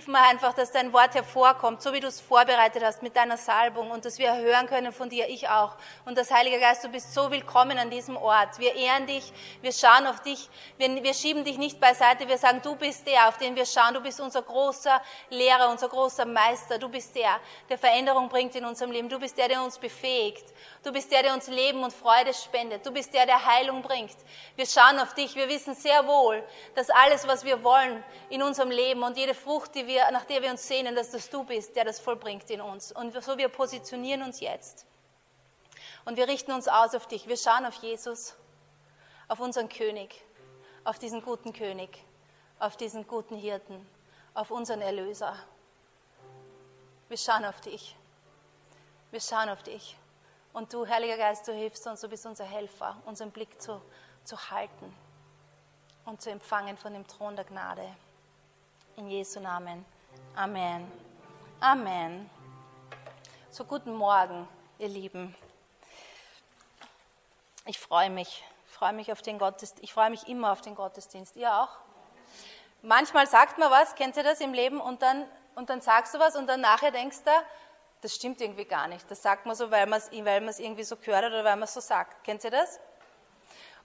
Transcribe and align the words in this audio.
hilf 0.00 0.08
mir 0.08 0.22
einfach, 0.22 0.54
dass 0.54 0.72
dein 0.72 0.94
Wort 0.94 1.14
hervorkommt, 1.14 1.82
so 1.82 1.92
wie 1.92 2.00
du 2.00 2.06
es 2.06 2.22
vorbereitet 2.22 2.82
hast 2.82 3.02
mit 3.02 3.14
deiner 3.16 3.36
Salbung 3.36 3.90
und 3.90 4.06
dass 4.06 4.18
wir 4.18 4.34
hören 4.34 4.66
können 4.66 4.92
von 4.92 5.10
dir, 5.10 5.28
ich 5.28 5.46
auch. 5.50 5.76
Und 6.06 6.16
das 6.16 6.30
Heilige 6.30 6.58
Geist, 6.58 6.82
du 6.82 6.88
bist 6.88 7.12
so 7.12 7.30
willkommen 7.30 7.76
an 7.76 7.90
diesem 7.90 8.16
Ort. 8.16 8.58
Wir 8.58 8.74
ehren 8.76 9.06
dich, 9.06 9.30
wir 9.60 9.72
schauen 9.72 10.06
auf 10.06 10.20
dich, 10.20 10.48
wir, 10.78 11.02
wir 11.02 11.12
schieben 11.12 11.44
dich 11.44 11.58
nicht 11.58 11.78
beiseite, 11.80 12.26
wir 12.28 12.38
sagen, 12.38 12.62
du 12.62 12.76
bist 12.76 13.06
der, 13.06 13.28
auf 13.28 13.36
den 13.36 13.54
wir 13.56 13.66
schauen, 13.66 13.92
du 13.92 14.00
bist 14.00 14.22
unser 14.22 14.40
großer 14.40 15.02
Lehrer, 15.28 15.68
unser 15.68 15.90
großer 15.90 16.24
Meister, 16.24 16.78
du 16.78 16.88
bist 16.88 17.14
der, 17.14 17.38
der 17.68 17.76
Veränderung 17.76 18.30
bringt 18.30 18.54
in 18.54 18.64
unserem 18.64 18.92
Leben, 18.92 19.10
du 19.10 19.18
bist 19.18 19.36
der, 19.36 19.48
der 19.48 19.62
uns 19.62 19.76
befähigt, 19.76 20.46
du 20.82 20.92
bist 20.92 21.12
der, 21.12 21.24
der 21.24 21.34
uns 21.34 21.46
Leben 21.48 21.84
und 21.84 21.92
Freude 21.92 22.32
spendet, 22.32 22.86
du 22.86 22.90
bist 22.90 23.12
der, 23.12 23.26
der 23.26 23.44
Heilung 23.44 23.82
bringt. 23.82 24.16
Wir 24.56 24.64
schauen 24.64 24.98
auf 24.98 25.12
dich, 25.12 25.36
wir 25.36 25.50
wissen 25.50 25.74
sehr 25.74 26.06
wohl, 26.06 26.42
dass 26.74 26.88
alles, 26.88 27.28
was 27.28 27.44
wir 27.44 27.62
wollen 27.62 28.02
in 28.30 28.42
unserem 28.42 28.70
Leben 28.70 29.02
und 29.02 29.18
jede 29.18 29.34
Frucht, 29.34 29.74
die 29.74 29.86
wir, 29.86 29.89
nach 30.10 30.24
der 30.24 30.42
wir 30.42 30.50
uns 30.50 30.66
sehnen, 30.66 30.94
dass 30.94 31.10
das 31.10 31.30
du 31.30 31.44
bist, 31.44 31.76
der 31.76 31.84
das 31.84 32.00
vollbringt 32.00 32.48
in 32.50 32.60
uns. 32.60 32.92
Und 32.92 33.12
so 33.22 33.38
wir 33.38 33.48
positionieren 33.48 34.22
uns 34.22 34.40
jetzt. 34.40 34.86
Und 36.04 36.16
wir 36.16 36.28
richten 36.28 36.52
uns 36.52 36.68
aus 36.68 36.94
auf 36.94 37.06
dich. 37.06 37.28
Wir 37.28 37.36
schauen 37.36 37.66
auf 37.66 37.74
Jesus, 37.74 38.34
auf 39.28 39.40
unseren 39.40 39.68
König, 39.68 40.24
auf 40.84 40.98
diesen 40.98 41.22
guten 41.22 41.52
König, 41.52 42.04
auf 42.58 42.76
diesen 42.76 43.06
guten 43.06 43.36
Hirten, 43.36 43.86
auf 44.34 44.50
unseren 44.50 44.80
Erlöser. 44.80 45.36
Wir 47.08 47.18
schauen 47.18 47.44
auf 47.44 47.60
dich. 47.60 47.96
Wir 49.10 49.20
schauen 49.20 49.48
auf 49.48 49.62
dich. 49.62 49.96
Und 50.52 50.72
du, 50.72 50.86
Heiliger 50.86 51.16
Geist, 51.16 51.46
du 51.46 51.52
hilfst 51.52 51.86
uns, 51.86 52.00
du 52.00 52.08
bist 52.08 52.26
unser 52.26 52.44
Helfer, 52.44 52.96
unseren 53.04 53.30
Blick 53.30 53.60
zu, 53.60 53.80
zu 54.24 54.50
halten 54.50 54.94
und 56.04 56.20
zu 56.20 56.30
empfangen 56.30 56.76
von 56.76 56.92
dem 56.92 57.06
Thron 57.06 57.36
der 57.36 57.44
Gnade. 57.44 57.88
In 59.00 59.08
Jesu 59.08 59.40
Namen. 59.40 59.82
Amen. 60.36 60.86
Amen. 61.58 62.28
So 63.50 63.64
guten 63.64 63.94
Morgen, 63.94 64.46
ihr 64.78 64.88
Lieben. 64.88 65.34
Ich 67.64 67.78
freue 67.78 68.10
mich. 68.10 68.44
Ich 68.66 68.72
freue 68.74 68.92
mich 68.92 69.10
auf 69.10 69.22
den 69.22 69.38
Gottesdienst. 69.38 69.82
Ich 69.82 69.94
freue 69.94 70.10
mich 70.10 70.28
immer 70.28 70.52
auf 70.52 70.60
den 70.60 70.74
Gottesdienst. 70.74 71.34
Ihr 71.36 71.50
auch? 71.50 71.70
Manchmal 72.82 73.26
sagt 73.26 73.56
man 73.56 73.70
was, 73.70 73.94
kennt 73.94 74.18
ihr 74.18 74.22
das 74.22 74.38
im 74.42 74.52
Leben, 74.52 74.82
und 74.82 75.00
dann, 75.00 75.24
und 75.54 75.70
dann 75.70 75.80
sagst 75.80 76.12
du 76.12 76.18
was 76.18 76.36
und 76.36 76.46
dann 76.46 76.60
nachher 76.60 76.90
denkst 76.90 77.22
du, 77.24 77.30
das 78.02 78.14
stimmt 78.14 78.42
irgendwie 78.42 78.66
gar 78.66 78.86
nicht. 78.86 79.10
Das 79.10 79.22
sagt 79.22 79.46
man 79.46 79.56
so, 79.56 79.70
weil 79.70 79.86
man 79.86 79.98
es 79.98 80.10
weil 80.12 80.42
irgendwie 80.58 80.84
so 80.84 80.96
gehört 80.96 81.24
hat 81.24 81.32
oder 81.32 81.44
weil 81.44 81.56
man 81.56 81.62
es 81.62 81.72
so 81.72 81.80
sagt. 81.80 82.22
Kennt 82.22 82.44
ihr 82.44 82.50
das? 82.50 82.78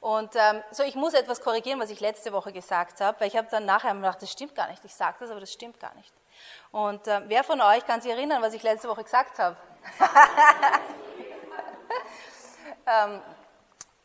Und 0.05 0.35
ähm, 0.35 0.61
so, 0.69 0.83
ich 0.83 0.93
muss 0.93 1.15
etwas 1.15 1.41
korrigieren, 1.41 1.79
was 1.79 1.89
ich 1.89 1.99
letzte 1.99 2.31
Woche 2.31 2.53
gesagt 2.53 3.01
habe, 3.01 3.19
weil 3.19 3.27
ich 3.27 3.35
habe 3.35 3.47
dann 3.49 3.65
nachher 3.65 3.91
gedacht, 3.95 4.21
das 4.21 4.31
stimmt 4.31 4.53
gar 4.53 4.69
nicht. 4.69 4.85
Ich 4.85 4.93
sage 4.93 5.15
das, 5.19 5.31
aber 5.31 5.39
das 5.39 5.51
stimmt 5.51 5.79
gar 5.79 5.95
nicht. 5.95 6.13
Und 6.71 7.07
äh, 7.07 7.21
wer 7.25 7.43
von 7.43 7.59
euch 7.59 7.83
kann 7.87 8.01
sich 8.01 8.11
erinnern, 8.11 8.39
was 8.39 8.53
ich 8.53 8.61
letzte 8.61 8.87
Woche 8.87 9.03
gesagt 9.03 9.39
habe? 9.39 9.57
ähm, 12.85 13.19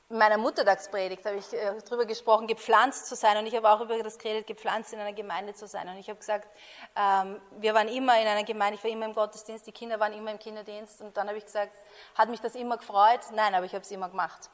in 0.08 0.16
meiner 0.16 0.38
Muttertagspredigt 0.38 1.26
habe 1.26 1.36
ich 1.36 1.52
äh, 1.52 1.74
darüber 1.84 2.06
gesprochen, 2.06 2.46
gepflanzt 2.46 3.04
zu 3.04 3.14
sein. 3.14 3.36
Und 3.36 3.44
ich 3.44 3.54
habe 3.54 3.68
auch 3.68 3.82
über 3.82 4.02
das 4.02 4.16
geredet, 4.16 4.46
gepflanzt 4.46 4.94
in 4.94 5.00
einer 5.00 5.12
Gemeinde 5.12 5.52
zu 5.52 5.66
sein. 5.66 5.86
Und 5.86 5.98
ich 5.98 6.08
habe 6.08 6.18
gesagt, 6.18 6.48
ähm, 6.96 7.42
wir 7.58 7.74
waren 7.74 7.88
immer 7.88 8.18
in 8.18 8.26
einer 8.26 8.44
Gemeinde, 8.44 8.78
ich 8.78 8.84
war 8.84 8.90
immer 8.90 9.04
im 9.04 9.12
Gottesdienst, 9.12 9.66
die 9.66 9.72
Kinder 9.72 10.00
waren 10.00 10.14
immer 10.14 10.30
im 10.30 10.38
Kinderdienst. 10.38 11.02
Und 11.02 11.14
dann 11.14 11.28
habe 11.28 11.36
ich 11.36 11.44
gesagt, 11.44 11.72
hat 12.14 12.30
mich 12.30 12.40
das 12.40 12.54
immer 12.54 12.78
gefreut? 12.78 13.20
Nein, 13.34 13.54
aber 13.54 13.66
ich 13.66 13.74
habe 13.74 13.84
es 13.84 13.90
immer 13.90 14.08
gemacht. 14.08 14.48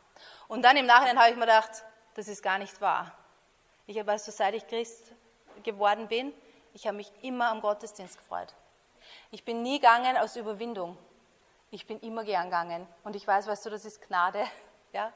Und 0.49 0.63
dann 0.63 0.77
im 0.77 0.87
Nachhinein 0.87 1.19
habe 1.19 1.31
ich 1.31 1.37
mir 1.37 1.43
gedacht, 1.43 1.85
das 2.15 2.29
ist 2.29 2.43
gar 2.43 2.59
nicht 2.59 2.81
wahr. 2.81 3.13
Ich 3.87 3.99
habe, 3.99 4.09
weißt 4.09 4.27
du, 4.29 4.33
seit 4.33 4.55
ich 4.55 4.67
Christ 4.67 5.13
geworden 5.63 6.09
bin, 6.09 6.33
ich 6.73 6.87
habe 6.87 6.97
mich 6.97 7.11
immer 7.23 7.51
am 7.51 7.61
Gottesdienst 7.61 8.19
gefreut. 8.19 8.55
Ich 9.31 9.45
bin 9.45 9.63
nie 9.63 9.79
gegangen 9.79 10.17
aus 10.17 10.37
Überwindung. 10.37 10.97
Ich 11.71 11.87
bin 11.87 12.01
immer 12.01 12.25
gern 12.25 12.45
gegangen. 12.47 12.87
Und 13.05 13.17
ich 13.17 13.27
weiß, 13.27 13.47
weißt 13.47 13.67
du, 13.67 13.71
das 13.71 13.85
ist 13.85 14.07
Gnade. 14.07 14.45
Ja, 14.93 15.13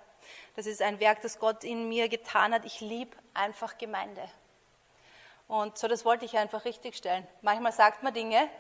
das 0.57 0.67
ist 0.67 0.83
ein 0.83 1.01
Werk, 1.01 1.23
das 1.23 1.39
Gott 1.39 1.65
in 1.65 1.89
mir 1.89 2.11
getan 2.11 2.53
hat. 2.53 2.67
Ich 2.67 2.81
liebe 2.81 3.17
einfach 3.33 3.79
Gemeinde. 3.79 4.29
Und 5.49 5.79
so, 5.79 5.89
das 5.89 6.05
wollte 6.05 6.27
ich 6.27 6.37
einfach 6.37 6.67
richtigstellen. 6.67 7.27
Manchmal 7.41 7.73
sagt 7.73 8.03
man 8.03 8.13
Dinge, 8.13 8.51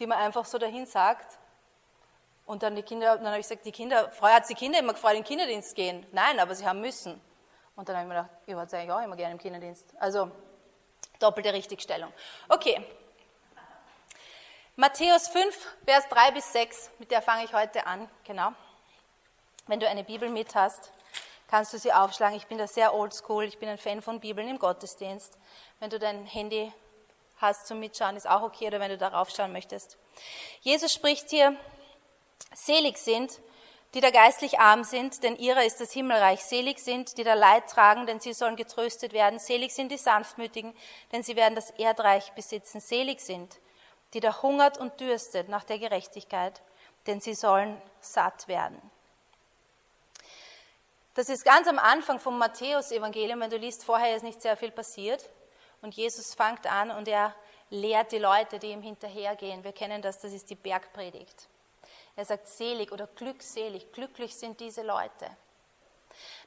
die 0.00 0.06
man 0.06 0.18
einfach 0.18 0.44
so 0.46 0.58
dahin 0.58 0.84
sagt. 0.84 1.38
Und 2.48 2.62
dann 2.62 2.74
die 2.74 2.82
Kinder, 2.82 3.16
dann 3.16 3.26
habe 3.26 3.38
ich 3.38 3.46
gesagt, 3.46 3.66
die 3.66 3.72
Kinder, 3.72 4.10
vorher 4.10 4.38
hat 4.38 4.48
die 4.48 4.54
Kinder 4.54 4.78
immer 4.78 4.94
gefreut, 4.94 5.12
in 5.12 5.18
den 5.18 5.24
Kinderdienst 5.24 5.76
gehen. 5.76 6.06
Nein, 6.12 6.40
aber 6.40 6.54
sie 6.54 6.66
haben 6.66 6.80
müssen. 6.80 7.20
Und 7.76 7.88
dann 7.88 7.96
habe 7.96 8.06
ich 8.06 8.08
mir 8.08 8.22
gedacht, 8.22 8.30
ich 8.46 8.54
war 8.56 8.62
eigentlich 8.62 8.90
auch 8.90 9.04
immer 9.04 9.16
gerne 9.16 9.32
im 9.32 9.38
Kinderdienst. 9.38 9.94
Also, 10.00 10.30
doppelte 11.18 11.52
Richtigstellung. 11.52 12.10
Okay. 12.48 12.82
Matthäus 14.76 15.28
5, 15.28 15.76
Vers 15.84 16.08
3 16.08 16.30
bis 16.30 16.50
6, 16.52 16.90
mit 16.98 17.10
der 17.10 17.20
fange 17.20 17.44
ich 17.44 17.52
heute 17.52 17.86
an, 17.86 18.08
genau. 18.24 18.52
Wenn 19.66 19.78
du 19.78 19.86
eine 19.86 20.02
Bibel 20.02 20.30
mit 20.30 20.54
hast 20.54 20.90
kannst 21.48 21.72
du 21.72 21.78
sie 21.78 21.92
aufschlagen. 21.92 22.36
Ich 22.36 22.46
bin 22.46 22.58
da 22.58 22.66
sehr 22.66 22.94
oldschool, 22.94 23.44
ich 23.44 23.58
bin 23.58 23.68
ein 23.68 23.78
Fan 23.78 24.02
von 24.02 24.20
Bibeln 24.20 24.48
im 24.48 24.58
Gottesdienst. 24.58 25.36
Wenn 25.80 25.90
du 25.90 25.98
dein 25.98 26.24
Handy 26.26 26.72
hast 27.38 27.66
zum 27.66 27.80
Mitschauen, 27.80 28.16
ist 28.16 28.28
auch 28.28 28.42
okay, 28.42 28.68
oder 28.68 28.80
wenn 28.80 28.90
du 28.90 28.98
darauf 28.98 29.30
schauen 29.30 29.52
möchtest. 29.52 29.98
Jesus 30.60 30.92
spricht 30.92 31.30
hier, 31.30 31.56
selig 32.54 32.98
sind, 32.98 33.40
die 33.94 34.00
da 34.00 34.10
geistlich 34.10 34.60
arm 34.60 34.84
sind, 34.84 35.22
denn 35.22 35.36
ihrer 35.36 35.64
ist 35.64 35.80
das 35.80 35.92
Himmelreich. 35.92 36.44
Selig 36.44 36.78
sind, 36.78 37.16
die 37.16 37.24
da 37.24 37.34
Leid 37.34 37.68
tragen, 37.70 38.06
denn 38.06 38.20
sie 38.20 38.34
sollen 38.34 38.56
getröstet 38.56 39.12
werden. 39.12 39.38
Selig 39.38 39.74
sind 39.74 39.90
die 39.90 39.96
Sanftmütigen, 39.96 40.76
denn 41.12 41.22
sie 41.22 41.36
werden 41.36 41.54
das 41.54 41.70
Erdreich 41.70 42.32
besitzen. 42.32 42.80
Selig 42.80 43.20
sind, 43.20 43.58
die 44.12 44.20
da 44.20 44.42
hungert 44.42 44.76
und 44.76 45.00
dürstet 45.00 45.48
nach 45.48 45.64
der 45.64 45.78
Gerechtigkeit, 45.78 46.60
denn 47.06 47.20
sie 47.20 47.34
sollen 47.34 47.80
satt 48.00 48.46
werden. 48.46 48.78
Das 51.14 51.28
ist 51.28 51.44
ganz 51.44 51.66
am 51.66 51.78
Anfang 51.78 52.20
vom 52.20 52.38
Matthäus-Evangelium, 52.38 53.40
wenn 53.40 53.50
du 53.50 53.56
liest, 53.56 53.84
vorher 53.84 54.14
ist 54.14 54.22
nicht 54.22 54.40
sehr 54.42 54.56
viel 54.56 54.70
passiert. 54.70 55.28
Und 55.80 55.94
Jesus 55.94 56.34
fängt 56.34 56.66
an 56.66 56.90
und 56.90 57.08
er 57.08 57.34
lehrt 57.70 58.12
die 58.12 58.18
Leute, 58.18 58.58
die 58.58 58.70
ihm 58.70 58.82
hinterhergehen. 58.82 59.64
Wir 59.64 59.72
kennen 59.72 60.02
das, 60.02 60.20
das 60.20 60.32
ist 60.32 60.50
die 60.50 60.54
Bergpredigt. 60.54 61.48
Er 62.18 62.24
sagt 62.24 62.48
selig 62.48 62.90
oder 62.90 63.06
glückselig, 63.06 63.92
glücklich 63.92 64.34
sind 64.34 64.58
diese 64.58 64.82
Leute. 64.82 65.30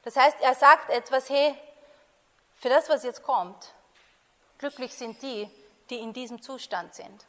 Das 0.02 0.16
heißt, 0.16 0.38
er 0.42 0.54
sagt 0.54 0.90
etwas, 0.90 1.30
hey, 1.30 1.58
für 2.56 2.68
das, 2.68 2.90
was 2.90 3.04
jetzt 3.04 3.22
kommt, 3.22 3.72
glücklich 4.58 4.94
sind 4.94 5.22
die, 5.22 5.48
die 5.88 5.96
in 5.96 6.12
diesem 6.12 6.42
Zustand 6.42 6.92
sind. 6.92 7.24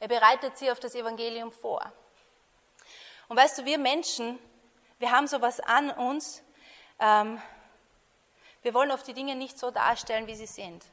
Er 0.00 0.08
bereitet 0.08 0.58
sie 0.58 0.72
auf 0.72 0.80
das 0.80 0.96
Evangelium 0.96 1.52
vor. 1.52 1.92
Und 3.28 3.36
weißt 3.36 3.58
du, 3.58 3.64
wir 3.64 3.78
Menschen, 3.78 4.36
wir 4.98 5.12
haben 5.12 5.28
sowas 5.28 5.60
an 5.60 5.92
uns. 5.92 6.42
Ähm, 6.98 7.40
wir 8.62 8.74
wollen 8.74 8.90
oft 8.90 9.06
die 9.06 9.14
Dinge 9.14 9.36
nicht 9.36 9.56
so 9.56 9.70
darstellen, 9.70 10.26
wie 10.26 10.34
sie 10.34 10.46
sind. 10.46 10.84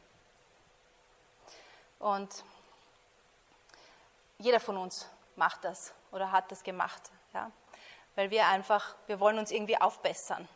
Und 1.98 2.44
jeder 4.38 4.60
von 4.60 4.78
uns 4.78 5.10
macht 5.42 5.64
das 5.64 5.92
oder 6.12 6.32
hat 6.32 6.52
das 6.52 6.62
gemacht. 6.62 7.02
Ja? 7.34 7.50
Weil 8.16 8.30
wir 8.30 8.46
einfach, 8.46 8.96
wir 9.08 9.20
wollen 9.20 9.40
uns 9.40 9.50
irgendwie 9.50 9.82
aufbessern. 9.82 10.48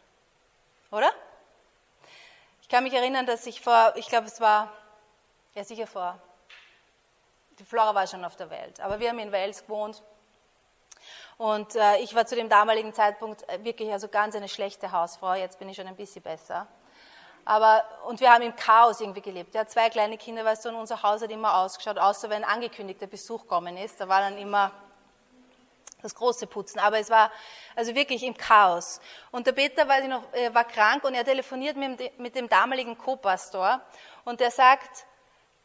Oder? 0.92 1.12
Ich 2.62 2.70
kann 2.70 2.84
mich 2.84 2.94
erinnern, 2.94 3.26
dass 3.26 3.48
ich 3.48 3.62
vor, 3.62 3.94
ich 3.96 4.08
glaube, 4.08 4.28
es 4.28 4.40
war, 4.40 4.72
ja 5.56 5.64
sicher 5.64 5.88
vor, 5.88 6.20
die 7.58 7.66
Flora 7.66 7.96
war 7.96 8.06
schon 8.06 8.24
auf 8.24 8.36
der 8.36 8.52
Welt, 8.52 8.80
aber 8.80 9.00
wir 9.00 9.10
haben 9.10 9.18
in 9.18 9.32
Wales 9.32 9.62
gewohnt 9.64 10.04
und 11.38 11.76
äh, 11.76 11.98
ich 11.98 12.14
war 12.14 12.28
zu 12.28 12.36
dem 12.36 12.48
damaligen 12.48 12.94
Zeitpunkt 12.94 13.48
äh, 13.50 13.64
wirklich 13.64 13.92
also 13.92 14.08
ganz 14.08 14.36
eine 14.36 14.48
schlechte 14.48 14.92
Hausfrau. 14.92 15.34
Jetzt 15.34 15.60
bin 15.60 15.68
ich 15.68 15.76
schon 15.76 15.88
ein 15.88 15.96
bisschen 15.96 16.22
besser. 16.22 16.68
Aber, 17.44 17.84
und 18.08 18.20
wir 18.20 18.32
haben 18.32 18.42
im 18.42 18.56
Chaos 18.56 19.02
irgendwie 19.02 19.22
gelebt. 19.22 19.54
Ja, 19.54 19.68
zwei 19.68 19.90
kleine 19.90 20.18
Kinder, 20.18 20.44
weißt 20.44 20.66
du, 20.66 20.70
und 20.70 20.76
unser 20.76 21.04
Haus 21.04 21.22
hat 21.22 21.30
immer 21.30 21.58
ausgeschaut, 21.58 22.00
außer 22.00 22.30
wenn 22.30 22.44
angekündigter 22.44 23.06
Besuch 23.06 23.46
kommen 23.48 23.78
ist. 23.78 24.00
Da 24.02 24.10
war 24.10 24.22
dann 24.22 24.38
immer 24.38 24.72
das 26.06 26.16
große 26.16 26.48
Putzen. 26.48 26.80
Aber 26.80 27.00
es 27.00 27.10
war 27.10 27.32
also 27.76 27.94
wirklich 27.94 28.24
im 28.24 28.36
Chaos. 28.36 29.02
Und 29.32 29.48
der 29.48 29.52
Peter, 29.52 29.88
weiß 29.88 30.04
ich 30.04 30.10
noch, 30.10 30.24
war 30.54 30.64
krank 30.64 31.04
und 31.04 31.14
er 31.14 31.26
telefoniert 31.26 31.76
mit 31.76 32.00
dem, 32.00 32.10
mit 32.18 32.36
dem 32.36 32.48
damaligen 32.48 32.98
Co-Pastor 32.98 33.82
und 34.24 34.40
der 34.40 34.52
sagt, 34.52 35.06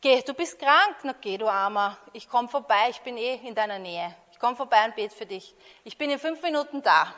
geh, 0.01 0.21
du 0.23 0.35
bist 0.35 0.59
krank? 0.59 0.97
Na 1.05 1.15
geh, 1.21 1.39
du 1.39 1.49
Armer, 1.49 1.97
ich 2.13 2.29
komme 2.29 2.49
vorbei, 2.49 2.89
ich 2.91 3.01
bin 3.01 3.17
eh 3.17 3.37
in 3.47 3.55
deiner 3.55 3.79
Nähe 3.79 4.15
komm 4.41 4.57
vorbei 4.57 4.85
und 4.87 4.97
bete 4.97 5.15
für 5.15 5.27
dich. 5.27 5.55
Ich 5.85 5.97
bin 5.97 6.11
in 6.11 6.19
fünf 6.19 6.43
Minuten 6.43 6.83
da. 6.83 7.15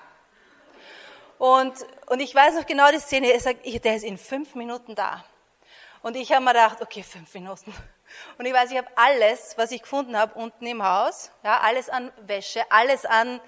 Und, 1.38 1.74
und 2.08 2.20
ich 2.20 2.34
weiß 2.34 2.56
noch 2.56 2.66
genau 2.66 2.90
die 2.90 2.98
Szene, 2.98 3.32
er 3.32 3.40
sagt, 3.40 3.64
der 3.64 3.96
ist 3.96 4.04
in 4.04 4.18
fünf 4.18 4.54
Minuten 4.54 4.94
da. 4.94 5.24
Und 6.02 6.16
ich 6.16 6.32
habe 6.32 6.44
mir 6.44 6.52
gedacht, 6.52 6.82
okay, 6.82 7.02
fünf 7.02 7.32
Minuten. 7.32 7.72
Und 8.38 8.46
ich 8.46 8.52
weiß, 8.52 8.70
ich 8.70 8.78
habe 8.78 8.88
alles, 8.96 9.54
was 9.56 9.70
ich 9.70 9.82
gefunden 9.82 10.16
habe, 10.16 10.34
unten 10.34 10.66
im 10.66 10.82
Haus, 10.82 11.30
ja, 11.44 11.60
alles 11.60 11.88
an 11.88 12.12
Wäsche, 12.26 12.62
alles 12.70 13.04
an 13.04 13.40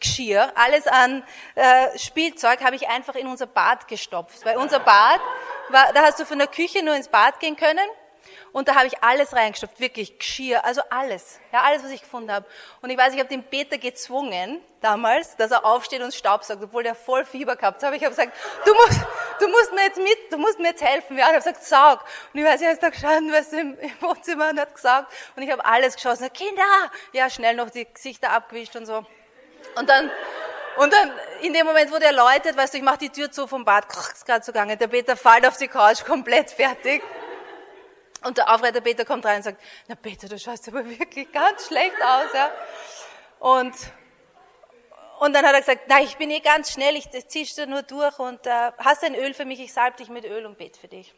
Geschirr, 0.00 0.52
alles 0.56 0.86
an 0.86 1.22
äh, 1.54 1.98
Spielzeug, 1.98 2.62
habe 2.62 2.76
ich 2.76 2.88
einfach 2.88 3.14
in 3.14 3.26
unser 3.26 3.46
Bad 3.46 3.88
gestopft. 3.88 4.44
Weil 4.44 4.56
unser 4.56 4.80
Bad, 4.80 5.20
war, 5.68 5.92
da 5.92 6.02
hast 6.02 6.18
du 6.18 6.24
von 6.24 6.38
der 6.38 6.48
Küche 6.48 6.84
nur 6.84 6.94
ins 6.94 7.08
Bad 7.08 7.40
gehen 7.40 7.56
können 7.56 7.88
Und 8.52 8.68
da 8.68 8.74
habe 8.74 8.86
ich 8.86 9.02
alles 9.02 9.34
reingestopft, 9.34 9.78
wirklich 9.80 10.18
Geschirr, 10.18 10.64
also 10.64 10.80
alles, 10.90 11.38
ja, 11.52 11.62
alles, 11.62 11.84
was 11.84 11.90
ich 11.90 12.00
gefunden 12.02 12.32
habe. 12.32 12.46
Und 12.80 12.90
ich 12.90 12.98
weiß, 12.98 13.12
ich 13.12 13.18
habe 13.18 13.28
den 13.28 13.44
Peter 13.44 13.78
gezwungen, 13.78 14.62
damals, 14.80 15.36
dass 15.36 15.50
er 15.50 15.64
aufsteht 15.64 16.00
und 16.02 16.14
Staubsaugt, 16.14 16.62
obwohl 16.62 16.82
der 16.82 16.94
voll 16.94 17.24
Fieber 17.24 17.56
gehabt 17.56 17.82
hat. 17.82 17.94
Ich 17.94 18.04
habe 18.04 18.14
gesagt, 18.14 18.32
du 18.64 18.74
musst, 18.74 19.00
du 19.38 19.48
musst 19.48 19.72
mir 19.72 19.82
jetzt 19.84 19.98
mit, 19.98 20.32
du 20.32 20.38
musst 20.38 20.58
mir 20.58 20.68
jetzt 20.68 20.82
helfen. 20.82 21.16
Ja, 21.16 21.24
ich 21.24 21.34
habe 21.34 21.36
gesagt, 21.36 21.64
saug. 21.64 22.04
Und 22.32 22.40
ich 22.40 22.46
weiß, 22.46 22.60
er 22.62 22.72
ist 22.72 22.82
da 22.82 22.90
gestanden, 22.90 23.32
weißt 23.32 23.52
du, 23.52 23.60
im, 23.60 23.78
im 23.78 23.92
Wohnzimmer 24.00 24.50
und 24.50 24.60
hat 24.60 24.74
gesagt, 24.74 25.12
und 25.36 25.42
ich 25.42 25.50
habe 25.50 25.64
alles 25.64 25.94
geschossen. 25.94 26.32
Kinder! 26.32 26.62
Ja, 27.12 27.30
schnell 27.30 27.54
noch 27.54 27.70
die 27.70 27.86
Gesichter 27.92 28.30
abgewischt 28.30 28.76
und 28.76 28.86
so. 28.86 29.04
Und 29.76 29.88
dann, 29.88 30.10
und 30.76 30.92
dann, 30.92 31.12
in 31.42 31.52
dem 31.52 31.66
Moment, 31.66 31.92
wo 31.92 31.98
der 31.98 32.12
läutet, 32.12 32.56
weißt 32.56 32.74
du, 32.74 32.78
ich 32.78 32.84
mache 32.84 32.98
die 32.98 33.10
Tür 33.10 33.30
zu 33.30 33.46
vom 33.46 33.64
Bad, 33.64 33.86
ist 34.12 34.26
gerade 34.26 34.44
so 34.44 34.52
gegangen, 34.52 34.78
der 34.78 34.88
Peter 34.88 35.16
fällt 35.16 35.46
auf 35.46 35.56
die 35.56 35.68
Couch, 35.68 36.04
komplett 36.04 36.50
fertig. 36.50 37.02
Und 38.24 38.38
der 38.38 38.52
Aufreiter 38.52 38.80
Peter 38.80 39.04
kommt 39.04 39.24
rein 39.24 39.36
und 39.36 39.42
sagt, 39.42 39.60
na 39.88 39.94
Peter, 39.94 40.28
du 40.28 40.38
schaust 40.38 40.66
aber 40.68 40.84
wirklich 40.98 41.30
ganz 41.32 41.66
schlecht 41.66 41.96
aus, 42.02 42.32
ja. 42.34 42.50
Und, 43.38 43.74
und 45.18 45.34
dann 45.34 45.46
hat 45.46 45.54
er 45.54 45.60
gesagt, 45.60 45.82
na, 45.88 46.00
ich 46.00 46.16
bin 46.16 46.30
eh 46.30 46.40
ganz 46.40 46.72
schnell, 46.72 46.96
ich 46.96 47.08
zieh's 47.28 47.54
dir 47.54 47.66
nur 47.66 47.82
durch 47.82 48.18
und 48.18 48.46
äh, 48.46 48.72
hast 48.78 49.02
ein 49.02 49.14
Öl 49.14 49.34
für 49.34 49.44
mich, 49.44 49.60
ich 49.60 49.72
salbe 49.72 49.96
dich 49.96 50.08
mit 50.08 50.24
Öl 50.24 50.44
und 50.44 50.58
bete 50.58 50.78
für 50.78 50.88
dich. 50.88 51.14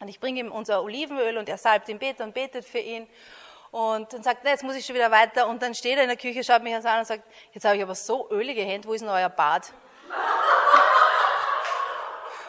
Und 0.00 0.08
ich 0.08 0.20
bringe 0.20 0.40
ihm 0.40 0.52
unser 0.52 0.82
Olivenöl 0.82 1.38
und 1.38 1.48
er 1.48 1.58
salbt 1.58 1.88
den 1.88 1.98
Peter 1.98 2.24
und 2.24 2.34
betet 2.34 2.64
für 2.64 2.78
ihn. 2.78 3.08
Und 3.70 4.12
dann 4.12 4.22
sagt 4.22 4.44
er, 4.44 4.52
jetzt 4.52 4.62
muss 4.62 4.74
ich 4.74 4.86
schon 4.86 4.94
wieder 4.94 5.10
weiter. 5.10 5.48
Und 5.48 5.62
dann 5.62 5.74
steht 5.74 5.96
er 5.96 6.02
in 6.02 6.08
der 6.08 6.18
Küche, 6.18 6.44
schaut 6.44 6.62
mich 6.62 6.74
an 6.74 6.98
und 6.98 7.06
sagt, 7.06 7.24
jetzt 7.52 7.64
habe 7.64 7.76
ich 7.76 7.82
aber 7.82 7.94
so 7.94 8.30
ölige 8.30 8.62
Hände, 8.62 8.88
wo 8.88 8.92
ist 8.92 9.02
denn 9.02 9.08
euer 9.08 9.28
Bad? 9.28 9.72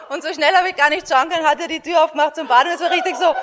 Und 0.08 0.22
so 0.22 0.32
schnell 0.32 0.54
habe 0.54 0.70
ich 0.70 0.76
gar 0.76 0.88
nicht 0.88 1.06
schauen 1.06 1.28
können, 1.28 1.46
hat 1.46 1.60
er 1.60 1.68
die 1.68 1.80
Tür 1.80 2.02
aufgemacht 2.02 2.34
zum 2.34 2.48
Bad 2.48 2.64
und 2.64 2.72
es 2.72 2.80
war 2.80 2.90
richtig 2.90 3.14
so. 3.14 3.28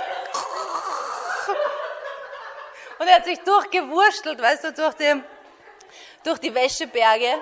Und 2.98 3.08
er 3.08 3.18
hat 3.18 3.26
sich 3.26 3.40
durchgewurstelt, 3.42 4.42
weißt 4.42 4.64
du, 4.64 4.74
durch 4.74 4.96
die, 4.96 5.22
durch 6.24 6.40
die 6.40 6.54
Wäscheberge. 6.54 7.42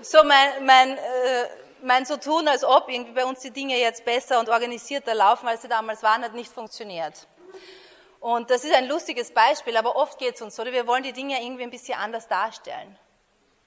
So 0.00 0.22
mein, 0.24 0.64
mein, 0.64 0.98
äh, 0.98 1.48
mein 1.82 2.04
so 2.04 2.16
tun, 2.16 2.48
als 2.48 2.64
ob 2.64 2.88
irgendwie 2.88 3.12
bei 3.12 3.24
uns 3.24 3.40
die 3.40 3.50
Dinge 3.50 3.78
jetzt 3.78 4.04
besser 4.04 4.38
und 4.40 4.48
organisierter 4.48 5.14
laufen, 5.14 5.48
als 5.48 5.62
sie 5.62 5.68
damals 5.68 6.02
waren, 6.02 6.22
hat 6.22 6.34
nicht 6.34 6.52
funktioniert. 6.52 7.26
Und 8.20 8.50
das 8.50 8.64
ist 8.64 8.74
ein 8.74 8.88
lustiges 8.88 9.32
Beispiel, 9.32 9.76
aber 9.76 9.94
oft 9.94 10.18
geht 10.18 10.34
es 10.34 10.42
uns 10.42 10.56
so, 10.56 10.62
oder? 10.62 10.72
wir 10.72 10.86
wollen 10.86 11.02
die 11.02 11.12
Dinge 11.12 11.40
irgendwie 11.42 11.62
ein 11.62 11.70
bisschen 11.70 11.98
anders 11.98 12.26
darstellen. 12.28 12.98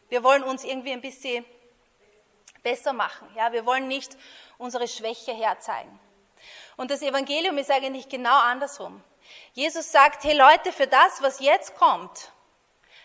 Wir 0.10 0.24
wollen 0.24 0.44
uns 0.44 0.64
irgendwie 0.64 0.92
ein 0.92 1.02
bisschen 1.02 1.46
besser 2.64 2.94
machen. 2.94 3.28
Ja, 3.36 3.52
wir 3.52 3.66
wollen 3.66 3.88
nicht 3.88 4.18
unsere 4.58 4.88
Schwäche 4.88 5.34
herzeigen. 5.34 6.00
Und 6.78 6.92
das 6.92 7.02
Evangelium 7.02 7.58
ist 7.58 7.72
eigentlich 7.72 8.10
genau 8.10 8.38
andersrum. 8.38 9.04
Jesus 9.54 9.92
sagt, 9.92 10.24
hey 10.24 10.36
Leute, 10.36 10.72
für 10.72 10.88
das, 10.88 11.22
was 11.22 11.40
jetzt 11.40 11.76
kommt, 11.76 12.32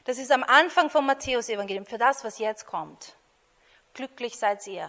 das 0.05 0.19
ist 0.19 0.31
am 0.31 0.43
Anfang 0.45 0.91
vom 0.91 1.07
Matthäus-Evangelium, 1.07 1.87
für 1.87 1.99
das, 1.99 2.25
was 2.25 2.39
jetzt 2.39 2.67
kommt, 2.67 3.17
glücklich 3.95 4.39
seid 4.39 4.67
ihr, 4.67 4.89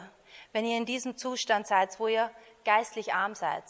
wenn 0.52 0.66
ihr 0.66 0.78
in 0.78 0.86
diesem 0.86 1.18
Zustand 1.18 1.68
seid, 1.68 2.00
wo 2.00 2.08
ihr 2.08 2.30
geistlich 2.66 3.14
arm 3.14 3.36
seid, 3.36 3.64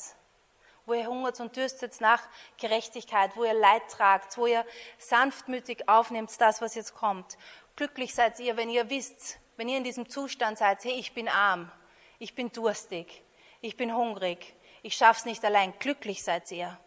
wo 0.86 0.94
ihr 0.94 1.08
hungert 1.08 1.40
und 1.40 1.56
dürstet 1.56 2.00
nach 2.02 2.22
Gerechtigkeit, 2.58 3.36
wo 3.36 3.44
ihr 3.44 3.54
Leid 3.54 3.84
tragt, 3.90 4.38
wo 4.38 4.48
ihr 4.48 4.66
sanftmütig 4.98 5.88
aufnehmt, 5.88 6.32
das, 6.40 6.62
was 6.62 6.76
jetzt 6.76 6.96
kommt. 6.96 7.38
Glücklich 7.76 8.16
seid 8.16 8.40
ihr, 8.40 8.58
wenn 8.58 8.70
ihr 8.70 8.90
wisst, 8.90 9.40
wenn 9.58 9.70
ihr 9.70 9.78
in 9.78 9.84
diesem 9.84 10.10
Zustand 10.10 10.58
seid, 10.58 10.84
hey, 10.84 10.94
ich 10.94 11.14
bin 11.14 11.28
arm, 11.28 11.72
ich 12.20 12.36
bin 12.36 12.52
durstig, 12.52 13.24
ich 13.62 13.78
bin 13.78 13.96
hungrig, 13.96 14.56
ich 14.82 14.96
schaff's 14.96 15.26
nicht 15.26 15.44
allein. 15.44 15.74
Glücklich 15.80 16.24
seid 16.24 16.52
ihr, 16.52 16.78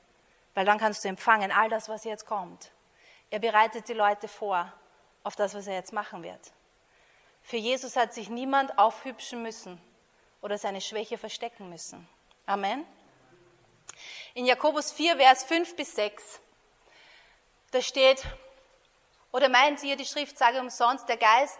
weil 0.55 0.65
dann 0.65 0.79
kannst 0.79 1.05
du 1.05 1.09
empfangen 1.09 1.53
all 1.53 1.69
das, 1.69 1.89
was 1.89 2.05
jetzt 2.05 2.27
kommt. 2.27 2.73
Er 3.31 3.39
bereitet 3.39 3.89
die 3.89 3.95
Leute 3.95 4.29
vor 4.29 4.73
auf 5.23 5.37
das, 5.37 5.55
was 5.55 5.67
er 5.67 5.75
jetzt 5.75 5.93
machen 5.93 6.23
wird. 6.23 6.53
Für 7.43 7.57
Jesus 7.57 7.97
hat 7.97 8.15
sich 8.15 8.29
niemand 8.29 8.79
aufhübschen 8.79 9.43
müssen 9.43 9.81
oder 10.41 10.59
seine 10.59 10.81
Schwäche 10.81 11.19
verstecken 11.19 11.69
müssen. 11.69 12.09
Amen. 12.47 12.87
In 14.35 14.47
Jakobus 14.47 14.93
4, 14.93 15.17
Vers 15.17 15.45
5 15.45 15.77
bis 15.77 15.95
6, 15.95 16.41
da 17.71 17.83
steht, 17.83 18.25
oder 19.33 19.49
meint 19.49 19.83
ihr, 19.83 19.97
die 19.97 20.07
Schrift 20.07 20.39
sage 20.39 20.61
umsonst, 20.61 21.09
der 21.09 21.17
Geist, 21.17 21.59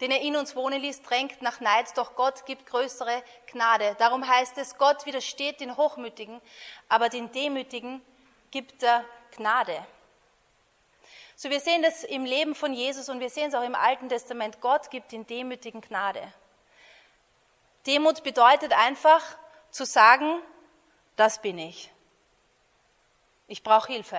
den 0.00 0.10
er 0.10 0.20
in 0.20 0.36
uns 0.36 0.54
wohnen 0.54 0.80
ließ, 0.80 1.02
drängt 1.02 1.40
nach 1.40 1.60
Neid, 1.60 1.96
doch 1.96 2.16
Gott 2.16 2.44
gibt 2.44 2.66
größere 2.66 3.22
Gnade. 3.46 3.96
Darum 3.98 4.26
heißt 4.26 4.58
es, 4.58 4.76
Gott 4.76 5.06
widersteht 5.06 5.60
den 5.60 5.76
Hochmütigen, 5.76 6.40
aber 6.88 7.08
den 7.08 7.32
Demütigen 7.32 8.02
gibt 8.50 8.82
er 8.82 9.04
Gnade. 9.36 9.86
So, 11.38 11.50
wir 11.50 11.60
sehen 11.60 11.82
das 11.82 12.02
im 12.02 12.24
Leben 12.24 12.54
von 12.54 12.72
Jesus 12.72 13.10
und 13.10 13.20
wir 13.20 13.28
sehen 13.28 13.48
es 13.48 13.54
auch 13.54 13.62
im 13.62 13.74
Alten 13.74 14.08
Testament. 14.08 14.62
Gott 14.62 14.90
gibt 14.90 15.12
den 15.12 15.26
Demütigen 15.26 15.82
Gnade. 15.82 16.22
Demut 17.86 18.22
bedeutet 18.22 18.72
einfach 18.72 19.22
zu 19.70 19.84
sagen, 19.84 20.40
das 21.14 21.42
bin 21.42 21.58
ich. 21.58 21.92
Ich 23.48 23.62
brauche 23.62 23.92
Hilfe. 23.92 24.18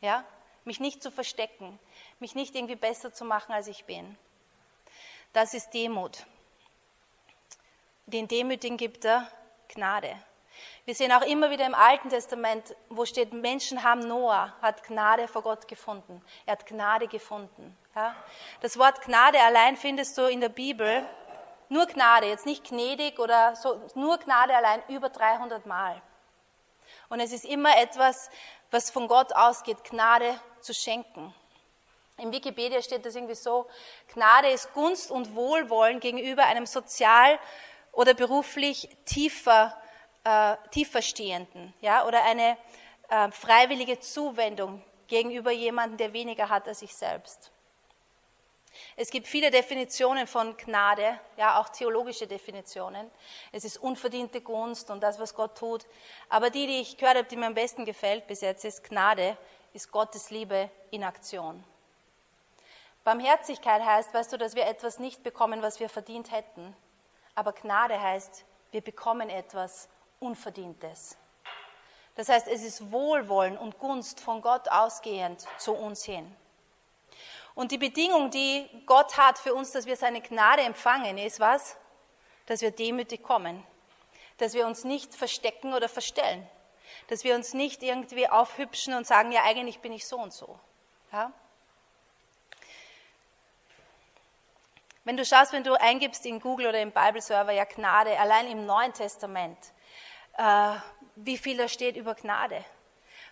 Ja? 0.00 0.24
Mich 0.64 0.80
nicht 0.80 1.04
zu 1.04 1.12
verstecken, 1.12 1.78
mich 2.18 2.34
nicht 2.34 2.56
irgendwie 2.56 2.76
besser 2.76 3.14
zu 3.14 3.24
machen, 3.24 3.52
als 3.52 3.68
ich 3.68 3.84
bin. 3.84 4.18
Das 5.32 5.54
ist 5.54 5.70
Demut. 5.70 6.26
Den 8.06 8.26
Demütigen 8.26 8.76
gibt 8.76 9.04
er 9.04 9.30
Gnade. 9.68 10.20
Wir 10.88 10.94
sehen 10.94 11.12
auch 11.12 11.20
immer 11.20 11.50
wieder 11.50 11.66
im 11.66 11.74
Alten 11.74 12.08
Testament, 12.08 12.74
wo 12.88 13.04
steht, 13.04 13.34
Menschen 13.34 13.82
haben 13.82 14.00
Noah, 14.00 14.54
hat 14.62 14.82
Gnade 14.84 15.28
vor 15.28 15.42
Gott 15.42 15.68
gefunden. 15.68 16.24
Er 16.46 16.52
hat 16.52 16.64
Gnade 16.64 17.08
gefunden. 17.08 17.76
Ja? 17.94 18.16
Das 18.62 18.78
Wort 18.78 19.02
Gnade 19.02 19.38
allein 19.38 19.76
findest 19.76 20.16
du 20.16 20.22
in 20.22 20.40
der 20.40 20.48
Bibel 20.48 21.06
nur 21.68 21.84
Gnade, 21.84 22.28
jetzt 22.28 22.46
nicht 22.46 22.64
gnädig 22.64 23.18
oder 23.18 23.54
so, 23.54 23.78
nur 23.96 24.16
Gnade 24.16 24.56
allein 24.56 24.82
über 24.88 25.10
300 25.10 25.66
Mal. 25.66 26.00
Und 27.10 27.20
es 27.20 27.32
ist 27.32 27.44
immer 27.44 27.76
etwas, 27.76 28.30
was 28.70 28.90
von 28.90 29.08
Gott 29.08 29.34
ausgeht, 29.34 29.84
Gnade 29.84 30.40
zu 30.62 30.72
schenken. 30.72 31.34
Im 32.16 32.32
Wikipedia 32.32 32.80
steht 32.80 33.04
das 33.04 33.14
irgendwie 33.14 33.34
so, 33.34 33.66
Gnade 34.14 34.48
ist 34.48 34.72
Gunst 34.72 35.10
und 35.10 35.34
Wohlwollen 35.34 36.00
gegenüber 36.00 36.46
einem 36.46 36.64
sozial 36.64 37.38
oder 37.92 38.14
beruflich 38.14 38.88
tiefer, 39.04 39.78
äh, 40.28 40.56
tieferstehenden, 40.70 41.72
ja, 41.80 42.06
oder 42.06 42.22
eine 42.24 42.58
äh, 43.08 43.30
freiwillige 43.30 43.98
Zuwendung 43.98 44.82
gegenüber 45.06 45.50
jemandem, 45.50 45.96
der 45.96 46.12
weniger 46.12 46.50
hat 46.50 46.68
als 46.68 46.82
ich 46.82 46.94
selbst. 46.94 47.50
Es 48.94 49.10
gibt 49.10 49.26
viele 49.26 49.50
Definitionen 49.50 50.26
von 50.26 50.56
Gnade, 50.56 51.18
ja, 51.38 51.58
auch 51.58 51.70
theologische 51.70 52.26
Definitionen. 52.26 53.10
Es 53.52 53.64
ist 53.64 53.78
unverdiente 53.78 54.42
Gunst 54.42 54.90
und 54.90 55.02
das, 55.02 55.18
was 55.18 55.34
Gott 55.34 55.56
tut. 55.56 55.86
Aber 56.28 56.50
die, 56.50 56.66
die 56.66 56.80
ich 56.80 56.98
gehört 56.98 57.16
habe, 57.16 57.26
die 57.26 57.36
mir 57.36 57.46
am 57.46 57.54
besten 57.54 57.86
gefällt 57.86 58.26
bis 58.26 58.42
jetzt, 58.42 58.64
ist 58.64 58.84
Gnade, 58.84 59.36
ist 59.72 59.90
Gottes 59.90 60.30
Liebe 60.30 60.70
in 60.90 61.04
Aktion. 61.04 61.64
Barmherzigkeit 63.02 63.82
heißt, 63.82 64.12
weißt 64.12 64.32
du, 64.32 64.36
dass 64.36 64.54
wir 64.54 64.66
etwas 64.66 64.98
nicht 64.98 65.22
bekommen, 65.22 65.62
was 65.62 65.80
wir 65.80 65.88
verdient 65.88 66.30
hätten. 66.30 66.76
Aber 67.34 67.52
Gnade 67.52 68.00
heißt, 68.00 68.44
wir 68.70 68.82
bekommen 68.82 69.30
etwas 69.30 69.88
Unverdientes. 70.20 71.16
Das 72.16 72.28
heißt, 72.28 72.48
es 72.48 72.62
ist 72.64 72.90
Wohlwollen 72.90 73.56
und 73.56 73.78
Gunst 73.78 74.20
von 74.20 74.42
Gott 74.42 74.68
ausgehend 74.68 75.46
zu 75.58 75.72
uns 75.72 76.04
hin. 76.04 76.34
Und 77.54 77.72
die 77.72 77.78
Bedingung, 77.78 78.30
die 78.30 78.68
Gott 78.86 79.16
hat 79.16 79.38
für 79.38 79.54
uns, 79.54 79.72
dass 79.72 79.86
wir 79.86 79.96
seine 79.96 80.20
Gnade 80.20 80.62
empfangen, 80.62 81.18
ist 81.18 81.40
was? 81.40 81.76
Dass 82.46 82.60
wir 82.60 82.70
demütig 82.70 83.22
kommen. 83.22 83.64
Dass 84.38 84.54
wir 84.54 84.66
uns 84.66 84.84
nicht 84.84 85.14
verstecken 85.14 85.74
oder 85.74 85.88
verstellen. 85.88 86.48
Dass 87.08 87.24
wir 87.24 87.34
uns 87.34 87.54
nicht 87.54 87.82
irgendwie 87.82 88.28
aufhübschen 88.28 88.94
und 88.94 89.06
sagen, 89.06 89.32
ja, 89.32 89.42
eigentlich 89.44 89.80
bin 89.80 89.92
ich 89.92 90.06
so 90.06 90.18
und 90.18 90.32
so. 90.32 90.58
Ja? 91.12 91.32
Wenn 95.04 95.16
du 95.16 95.24
schaust, 95.24 95.52
wenn 95.52 95.64
du 95.64 95.74
eingibst 95.80 96.26
in 96.26 96.38
Google 96.38 96.66
oder 96.66 96.80
im 96.80 96.92
Bible-Server 96.92 97.52
ja 97.52 97.64
Gnade, 97.64 98.18
allein 98.20 98.46
im 98.48 98.66
Neuen 98.66 98.92
Testament, 98.92 99.56
äh, 100.38 100.74
wie 101.16 101.36
viel 101.36 101.58
da 101.58 101.68
steht 101.68 101.96
über 101.96 102.14
Gnade. 102.14 102.64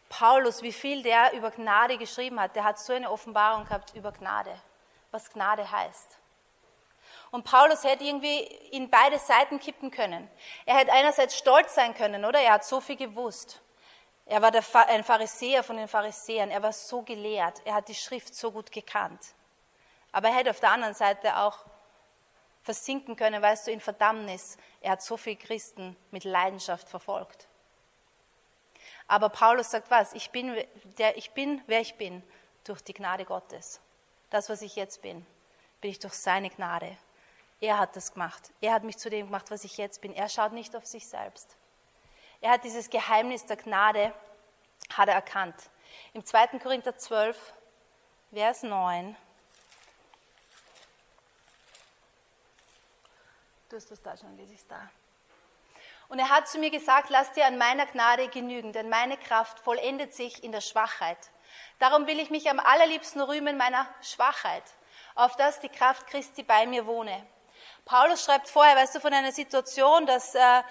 Paulus, 0.09 0.63
wie 0.63 0.73
viel 0.73 1.03
der 1.03 1.33
über 1.33 1.51
Gnade 1.51 1.99
geschrieben 1.99 2.39
hat, 2.41 2.55
der 2.55 2.65
hat 2.65 2.79
so 2.79 2.93
eine 2.93 3.11
Offenbarung 3.11 3.65
gehabt 3.65 3.95
über 3.95 4.13
Gnade, 4.13 4.55
was 5.11 5.31
Gnade 5.33 5.71
heißt. 5.71 6.19
Und 7.31 7.45
Paulus 7.45 7.83
hätte 7.85 8.05
irgendwie 8.05 8.41
in 8.71 8.89
beide 8.89 9.19
Seiten 9.19 9.59
kippen 9.59 9.91
können. 9.91 10.29
Er 10.65 10.77
hätte 10.77 10.93
einerseits 10.93 11.37
stolz 11.37 11.75
sein 11.75 11.95
können, 11.95 12.25
oder? 12.25 12.41
Er 12.41 12.53
hat 12.55 12.65
so 12.65 12.81
viel 12.81 12.97
gewusst. 12.97 13.61
Er 14.27 14.43
war 14.43 14.53
ein 14.89 15.05
Pharisäer 15.05 15.63
von 15.63 15.77
den 15.77 15.89
Pharisäern. 15.89 16.51
Er 16.51 16.63
war 16.63 16.73
so 16.73 17.03
gelehrt. 17.03 17.61
Er 17.65 17.75
hat 17.75 17.89
die 17.89 17.95
Schrift 17.95 18.35
so 18.35 18.51
gut 18.51 18.73
gekannt. 18.73 19.21
Aber 20.13 20.29
er 20.29 20.35
hätte 20.35 20.51
auf 20.51 20.61
der 20.61 20.71
anderen 20.71 20.95
Seite 20.95 21.37
auch 21.37 21.65
versinken 22.67 23.15
können, 23.15 23.41
weißt 23.41 23.69
du, 23.69 23.71
in 23.71 23.81
Verdammnis. 23.81 24.59
Er 24.81 24.93
hat 24.93 25.03
so 25.03 25.17
viele 25.17 25.37
Christen 25.37 25.97
mit 26.11 26.25
Leidenschaft 26.25 26.89
verfolgt. 26.89 27.47
Aber 29.07 29.29
Paulus 29.29 29.71
sagt 29.71 29.89
was? 29.89 30.13
Ich 30.15 30.31
bin, 30.31 30.53
der, 30.99 31.17
ich 31.17 31.31
bin, 31.31 31.63
wer 31.69 31.81
ich 31.81 31.95
bin, 31.95 32.25
durch 32.65 32.83
die 32.83 32.93
Gnade 32.93 33.25
Gottes. 33.25 33.81
Das, 34.31 34.51
was 34.51 34.63
ich 34.63 34.75
jetzt 34.75 35.01
bin, 35.01 35.25
bin 35.81 35.93
ich 35.93 36.01
durch 36.01 36.15
seine 36.15 36.51
Gnade. 36.51 36.97
Er 37.61 37.79
hat 37.79 37.95
das 37.95 38.13
gemacht. 38.13 38.53
Er 38.61 38.73
hat 38.73 38.83
mich 38.83 38.99
zu 38.99 39.11
dem 39.11 39.27
gemacht, 39.27 39.53
was 39.53 39.63
ich 39.63 39.77
jetzt 39.77 40.01
bin. 40.01 40.13
Er 40.13 40.29
schaut 40.29 40.53
nicht 40.53 40.75
auf 40.75 40.85
sich 40.85 41.07
selbst. 41.07 41.57
Er 42.41 42.51
hat 42.51 42.65
dieses 42.65 42.91
Geheimnis 42.91 43.47
der 43.47 43.59
Gnade, 43.59 44.13
hat 44.93 45.09
er 45.09 45.15
erkannt. 45.15 45.71
Im 46.15 46.25
2. 46.25 46.59
Korinther 46.59 46.99
12, 46.99 47.55
Vers 48.33 48.65
9. 48.65 49.17
Du 53.77 53.83
hast 53.83 53.91
das 53.91 54.01
da 54.01 54.17
schon, 54.17 54.35
lese 54.39 54.55
ich 54.55 54.61
es 54.61 54.67
da. 54.69 54.89
Und 56.09 56.19
er 56.19 56.31
hat 56.31 56.49
zu 56.49 56.59
mir 56.59 56.71
gesagt, 56.71 57.11
lass 57.11 57.33
dir 57.33 57.45
an 57.45 57.59
meiner 57.59 57.85
Gnade 57.85 58.29
genügen, 58.29 58.73
denn 58.73 58.89
meine 58.89 59.19
Kraft 59.19 59.61
vollendet 59.61 60.15
sich 60.15 60.43
in 60.43 60.51
der 60.51 60.63
Schwachheit. 60.63 61.19
Darum 61.79 62.07
will 62.07 62.19
ich 62.19 62.31
mich 62.31 62.49
am 62.49 62.59
allerliebsten 62.59 63.21
rühmen 63.21 63.59
meiner 63.59 63.87
Schwachheit, 64.01 64.63
auf 65.15 65.37
dass 65.37 65.61
die 65.61 65.69
Kraft 65.69 66.07
Christi 66.07 66.43
bei 66.43 66.65
mir 66.65 66.87
wohne. 66.87 67.27
Paulus 67.85 68.25
schreibt 68.25 68.49
vorher, 68.49 68.77
weißt 68.77 68.95
du, 68.95 69.01
von 69.01 69.13
einer 69.13 69.33
Situation, 69.33 70.07
dass 70.07 70.35
äh, 70.35 70.63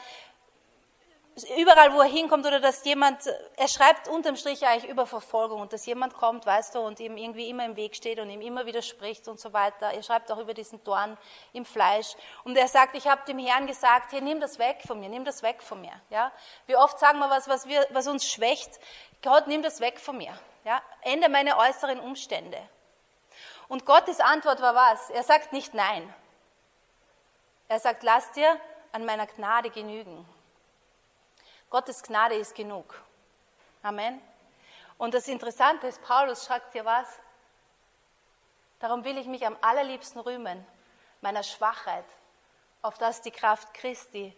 überall, 1.43 1.93
wo 1.93 1.99
er 1.99 2.07
hinkommt, 2.07 2.45
oder 2.45 2.61
dass 2.61 2.85
jemand, 2.85 3.19
er 3.57 3.67
schreibt 3.67 4.07
unterm 4.07 4.37
Strich 4.37 4.65
eigentlich 4.65 4.89
über 4.89 5.05
Verfolgung 5.05 5.59
und 5.59 5.73
dass 5.73 5.85
jemand 5.85 6.13
kommt, 6.13 6.45
weißt 6.45 6.75
du, 6.75 6.79
und 6.79 6.99
ihm 7.01 7.17
irgendwie 7.17 7.49
immer 7.49 7.65
im 7.65 7.75
Weg 7.75 7.95
steht 7.95 8.19
und 8.19 8.29
ihm 8.29 8.41
immer 8.41 8.65
widerspricht 8.65 9.27
und 9.27 9.39
so 9.39 9.51
weiter. 9.51 9.87
Er 9.87 10.01
schreibt 10.01 10.31
auch 10.31 10.37
über 10.37 10.53
diesen 10.53 10.81
Dorn 10.85 11.17
im 11.51 11.65
Fleisch. 11.65 12.15
Und 12.45 12.57
er 12.57 12.69
sagt, 12.69 12.95
ich 12.95 13.07
habe 13.07 13.21
dem 13.27 13.37
Herrn 13.37 13.67
gesagt, 13.67 14.13
hey, 14.13 14.21
nimm 14.21 14.39
das 14.39 14.59
weg 14.59 14.77
von 14.87 14.99
mir, 14.99 15.09
nimm 15.09 15.25
das 15.25 15.43
weg 15.43 15.61
von 15.61 15.81
mir. 15.81 15.93
Ja? 16.09 16.31
Wie 16.67 16.77
oft 16.77 16.97
sagen 16.99 17.19
wir 17.19 17.29
was, 17.29 17.49
was, 17.49 17.67
wir, 17.67 17.85
was 17.91 18.07
uns 18.07 18.25
schwächt, 18.29 18.79
Gott, 19.21 19.47
nimm 19.47 19.61
das 19.61 19.81
weg 19.81 19.99
von 19.99 20.17
mir. 20.17 20.33
Ja? 20.63 20.81
Ändere 21.01 21.29
meine 21.29 21.57
äußeren 21.57 21.99
Umstände. 21.99 22.57
Und 23.67 23.85
Gottes 23.85 24.21
Antwort 24.21 24.61
war 24.61 24.75
was? 24.75 25.09
Er 25.09 25.23
sagt 25.23 25.51
nicht 25.51 25.73
nein. 25.73 26.13
Er 27.67 27.79
sagt, 27.79 28.03
lass 28.03 28.31
dir 28.31 28.57
an 28.93 29.03
meiner 29.03 29.25
Gnade 29.25 29.69
genügen. 29.69 30.25
Gottes 31.75 32.03
Gnade 32.03 32.35
ist 32.35 32.55
genug. 32.55 33.03
Amen. 33.83 34.21
Und 34.97 35.13
das 35.13 35.27
Interessante 35.27 35.87
ist, 35.87 36.01
Paulus 36.01 36.45
schreibt 36.45 36.71
hier 36.71 36.85
was. 36.85 37.19
Darum 38.79 39.03
will 39.03 39.17
ich 39.17 39.27
mich 39.27 39.45
am 39.45 39.57
allerliebsten 39.59 40.21
rühmen, 40.21 40.65
meiner 41.19 41.43
Schwachheit, 41.43 42.05
auf 42.81 42.97
dass 42.97 43.21
die 43.21 43.31
Kraft 43.31 43.73
Christi 43.73 44.33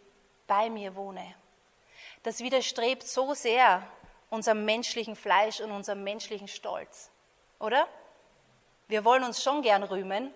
bei 0.47 0.71
mir 0.71 0.95
wohne. 0.95 1.35
Das 2.23 2.39
widerstrebt 2.39 3.07
so 3.07 3.35
sehr 3.35 3.87
unserem 4.31 4.65
menschlichen 4.65 5.15
Fleisch 5.15 5.61
und 5.61 5.69
unserem 5.69 6.03
menschlichen 6.03 6.47
Stolz, 6.47 7.11
oder? 7.59 7.87
Wir 8.87 9.05
wollen 9.05 9.23
uns 9.23 9.43
schon 9.43 9.61
gern 9.61 9.83
rühmen, 9.83 10.33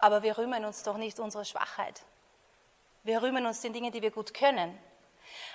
aber 0.00 0.24
wir 0.24 0.36
rühmen 0.38 0.64
uns 0.64 0.82
doch 0.82 0.96
nicht 0.96 1.20
unserer 1.20 1.44
Schwachheit. 1.44 2.02
Wir 3.04 3.22
rühmen 3.22 3.46
uns 3.46 3.60
den 3.60 3.72
Dingen, 3.72 3.92
die 3.92 4.02
wir 4.02 4.10
gut 4.10 4.34
können. 4.34 4.76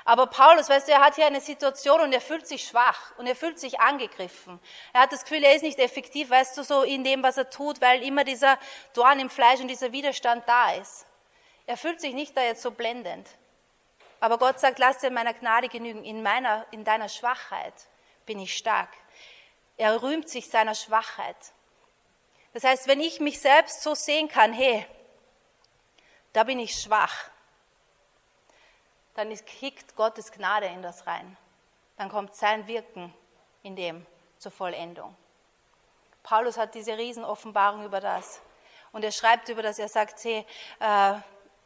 Aber 0.03 0.27
Paulus, 0.27 0.69
weißt 0.69 0.87
du, 0.87 0.91
er 0.91 1.01
hat 1.01 1.15
hier 1.15 1.27
eine 1.27 1.41
Situation 1.41 2.01
und 2.01 2.11
er 2.13 2.21
fühlt 2.21 2.47
sich 2.47 2.63
schwach 2.63 3.15
und 3.17 3.27
er 3.27 3.35
fühlt 3.35 3.59
sich 3.59 3.79
angegriffen. 3.79 4.59
Er 4.93 5.01
hat 5.01 5.11
das 5.11 5.23
Gefühl, 5.23 5.43
er 5.43 5.55
ist 5.55 5.61
nicht 5.61 5.79
effektiv, 5.79 6.29
weißt 6.29 6.57
du, 6.57 6.63
so 6.63 6.83
in 6.83 7.03
dem, 7.03 7.21
was 7.21 7.37
er 7.37 7.49
tut, 7.49 7.81
weil 7.81 8.03
immer 8.03 8.23
dieser 8.23 8.57
Dorn 8.93 9.19
im 9.19 9.29
Fleisch 9.29 9.59
und 9.59 9.67
dieser 9.67 9.91
Widerstand 9.91 10.43
da 10.47 10.73
ist. 10.73 11.05
Er 11.67 11.77
fühlt 11.77 12.01
sich 12.01 12.13
nicht 12.13 12.35
da 12.35 12.41
jetzt 12.41 12.63
so 12.63 12.71
blendend. 12.71 13.27
Aber 14.19 14.37
Gott 14.37 14.59
sagt, 14.59 14.79
lass 14.79 14.99
dir 14.99 15.11
meiner 15.11 15.33
Gnade 15.33 15.67
genügen. 15.67 16.03
In 16.03 16.23
meiner, 16.23 16.65
in 16.71 16.83
deiner 16.83 17.09
Schwachheit 17.09 17.73
bin 18.25 18.39
ich 18.39 18.55
stark. 18.55 18.89
Er 19.77 20.01
rühmt 20.03 20.29
sich 20.29 20.49
seiner 20.49 20.75
Schwachheit. 20.75 21.37
Das 22.53 22.63
heißt, 22.63 22.87
wenn 22.87 22.99
ich 22.99 23.19
mich 23.19 23.39
selbst 23.39 23.81
so 23.81 23.95
sehen 23.95 24.27
kann, 24.27 24.53
hey, 24.53 24.85
da 26.33 26.43
bin 26.43 26.59
ich 26.59 26.79
schwach, 26.79 27.29
dann 29.15 29.33
kickt 29.45 29.95
Gottes 29.95 30.31
Gnade 30.31 30.67
in 30.67 30.81
das 30.81 31.05
rein. 31.07 31.37
Dann 31.97 32.09
kommt 32.09 32.35
sein 32.35 32.67
Wirken 32.67 33.13
in 33.63 33.75
dem 33.75 34.05
zur 34.37 34.51
Vollendung. 34.51 35.15
Paulus 36.23 36.57
hat 36.57 36.75
diese 36.75 36.97
Riesenoffenbarung 36.97 37.85
über 37.85 37.99
das. 37.99 38.41
Und 38.91 39.03
er 39.03 39.11
schreibt 39.11 39.49
über 39.49 39.63
das, 39.63 39.79
er 39.79 39.87
sagt, 39.87 40.23
hey, 40.23 40.45
äh, 40.79 41.13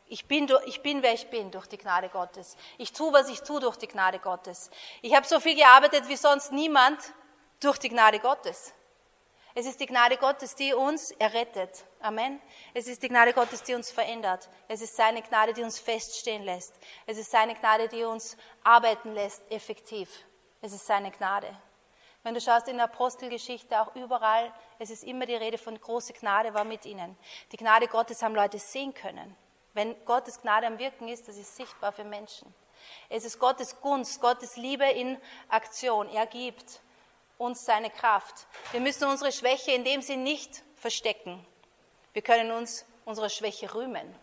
ich 0.07 0.27
bin, 0.27 0.47
ich 0.65 0.81
bin, 0.81 1.01
wer 1.01 1.13
ich 1.13 1.29
bin 1.29 1.49
durch 1.51 1.65
die 1.67 1.77
Gnade 1.77 2.09
Gottes. 2.09 2.55
Ich 2.77 2.93
tue, 2.93 3.11
was 3.11 3.27
ich 3.29 3.41
tue 3.41 3.59
durch 3.59 3.77
die 3.77 3.87
Gnade 3.87 4.19
Gottes. 4.19 4.69
Ich 5.01 5.15
habe 5.15 5.25
so 5.25 5.39
viel 5.39 5.55
gearbeitet 5.55 6.07
wie 6.07 6.15
sonst 6.15 6.51
niemand 6.51 6.99
durch 7.59 7.79
die 7.79 7.89
Gnade 7.89 8.19
Gottes. 8.19 8.73
Es 9.57 9.65
ist 9.65 9.79
die 9.79 9.85
Gnade 9.85 10.17
Gottes, 10.17 10.53
die 10.55 10.73
uns 10.73 11.11
errettet. 11.11 11.85
Amen. 12.01 12.41
Es 12.73 12.87
ist 12.87 13.01
die 13.01 13.07
Gnade 13.07 13.31
Gottes, 13.31 13.63
die 13.63 13.73
uns 13.73 13.89
verändert. 13.89 14.49
Es 14.67 14.81
ist 14.81 14.97
seine 14.97 15.21
Gnade, 15.21 15.53
die 15.53 15.63
uns 15.63 15.79
feststehen 15.79 16.43
lässt. 16.43 16.77
Es 17.05 17.17
ist 17.17 17.31
seine 17.31 17.55
Gnade, 17.55 17.87
die 17.87 18.03
uns 18.03 18.35
arbeiten 18.65 19.13
lässt, 19.13 19.49
effektiv. 19.49 20.09
Es 20.61 20.73
ist 20.73 20.85
seine 20.85 21.09
Gnade. 21.09 21.47
Wenn 22.21 22.33
du 22.33 22.41
schaust 22.41 22.67
in 22.67 22.75
der 22.75 22.87
Apostelgeschichte, 22.87 23.79
auch 23.79 23.95
überall, 23.95 24.53
es 24.77 24.89
ist 24.89 25.05
immer 25.05 25.25
die 25.25 25.35
Rede 25.35 25.57
von 25.57 25.79
große 25.79 26.11
Gnade 26.11 26.53
war 26.53 26.65
mit 26.65 26.85
ihnen. 26.85 27.17
Die 27.53 27.57
Gnade 27.57 27.87
Gottes 27.87 28.23
haben 28.23 28.35
Leute 28.35 28.59
sehen 28.59 28.93
können. 28.93 29.37
Wenn 29.73 29.95
Gottes 30.03 30.41
Gnade 30.41 30.67
am 30.67 30.79
Wirken 30.79 31.07
ist, 31.07 31.29
das 31.29 31.37
ist 31.37 31.55
sichtbar 31.55 31.93
für 31.93 32.03
Menschen. 32.03 32.53
Es 33.07 33.23
ist 33.23 33.39
Gottes 33.39 33.79
Gunst, 33.79 34.19
Gottes 34.19 34.57
Liebe 34.57 34.85
in 34.85 35.17
Aktion. 35.47 36.09
Er 36.09 36.25
gibt 36.25 36.81
uns 37.37 37.65
seine 37.65 37.89
Kraft. 37.89 38.47
Wir 38.71 38.79
müssen 38.79 39.05
unsere 39.05 39.31
Schwäche 39.31 39.71
in 39.71 39.83
dem 39.83 40.01
Sinn 40.01 40.23
nicht 40.23 40.63
verstecken. 40.75 41.45
Wir 42.13 42.21
können 42.21 42.51
uns 42.51 42.85
unserer 43.03 43.29
Schwäche 43.29 43.73
rühmen. 43.73 44.15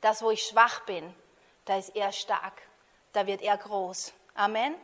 Das, 0.00 0.22
wo 0.22 0.30
ich 0.30 0.44
schwach 0.44 0.84
bin, 0.84 1.14
da 1.64 1.78
ist 1.78 1.96
er 1.96 2.12
stark, 2.12 2.60
da 3.12 3.26
wird 3.26 3.40
er 3.40 3.56
groß. 3.56 4.12
Amen. 4.34 4.74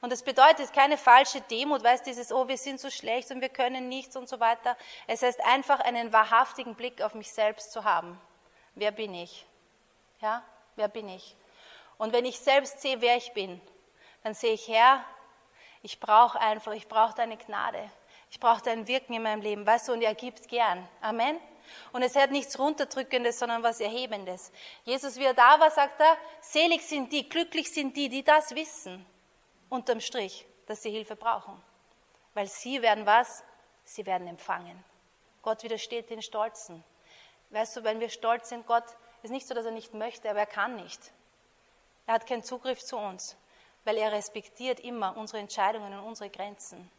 Und 0.00 0.12
das 0.12 0.22
bedeutet 0.22 0.72
keine 0.72 0.96
falsche 0.96 1.40
Demut, 1.40 1.82
weißt 1.82 2.06
dieses, 2.06 2.30
oh, 2.30 2.46
wir 2.46 2.56
sind 2.56 2.78
so 2.78 2.88
schlecht 2.88 3.32
und 3.32 3.40
wir 3.40 3.48
können 3.48 3.88
nichts 3.88 4.14
und 4.16 4.28
so 4.28 4.38
weiter. 4.38 4.76
Es 5.08 5.22
heißt 5.22 5.40
einfach 5.44 5.80
einen 5.80 6.12
wahrhaftigen 6.12 6.76
Blick 6.76 7.02
auf 7.02 7.14
mich 7.14 7.32
selbst 7.32 7.72
zu 7.72 7.82
haben. 7.82 8.20
Wer 8.76 8.92
bin 8.92 9.12
ich? 9.12 9.44
Ja, 10.20 10.44
wer 10.76 10.86
bin 10.86 11.08
ich? 11.08 11.34
Und 11.96 12.12
wenn 12.12 12.24
ich 12.24 12.38
selbst 12.38 12.80
sehe, 12.80 13.00
wer 13.00 13.16
ich 13.16 13.32
bin, 13.32 13.60
dann 14.22 14.34
sehe 14.34 14.52
ich, 14.52 14.68
Herr, 14.68 15.04
ich 15.82 16.00
brauche 16.00 16.40
einfach, 16.40 16.72
ich 16.72 16.88
brauche 16.88 17.14
deine 17.14 17.36
Gnade. 17.36 17.90
Ich 18.30 18.40
brauche 18.40 18.62
dein 18.62 18.86
Wirken 18.86 19.14
in 19.14 19.22
meinem 19.22 19.40
Leben, 19.40 19.66
weißt 19.66 19.88
du, 19.88 19.92
und 19.92 20.02
er 20.02 20.14
gibt 20.14 20.48
gern. 20.48 20.86
Amen. 21.00 21.40
Und 21.92 22.02
es 22.02 22.16
hat 22.16 22.30
nichts 22.30 22.58
Runterdrückendes, 22.58 23.38
sondern 23.38 23.62
was 23.62 23.80
Erhebendes. 23.80 24.52
Jesus, 24.84 25.16
wie 25.16 25.24
er 25.24 25.34
da 25.34 25.58
war, 25.60 25.70
sagt 25.70 26.00
er, 26.00 26.16
selig 26.40 26.82
sind 26.82 27.12
die, 27.12 27.28
glücklich 27.28 27.72
sind 27.72 27.96
die, 27.96 28.08
die 28.08 28.22
das 28.22 28.54
wissen, 28.54 29.04
unterm 29.68 30.00
Strich, 30.00 30.46
dass 30.66 30.82
sie 30.82 30.90
Hilfe 30.90 31.16
brauchen. 31.16 31.62
Weil 32.34 32.46
sie 32.46 32.82
werden 32.82 33.06
was? 33.06 33.44
Sie 33.84 34.04
werden 34.04 34.26
empfangen. 34.26 34.84
Gott 35.42 35.62
widersteht 35.62 36.10
den 36.10 36.22
Stolzen. 36.22 36.84
Weißt 37.50 37.76
du, 37.76 37.84
wenn 37.84 38.00
wir 38.00 38.10
stolz 38.10 38.50
sind, 38.50 38.66
Gott 38.66 38.84
ist 39.22 39.30
nicht 39.30 39.46
so, 39.46 39.54
dass 39.54 39.64
er 39.64 39.70
nicht 39.70 39.94
möchte, 39.94 40.28
aber 40.28 40.40
er 40.40 40.46
kann 40.46 40.76
nicht. 40.76 41.00
Er 42.06 42.14
hat 42.14 42.26
keinen 42.26 42.42
Zugriff 42.42 42.84
zu 42.84 42.98
uns 42.98 43.36
weil 43.88 43.96
er 43.96 44.12
respektiert 44.12 44.80
immer 44.80 45.16
unsere 45.16 45.38
Entscheidungen 45.38 45.94
und 45.94 46.04
unsere 46.04 46.28
Grenzen. 46.28 46.90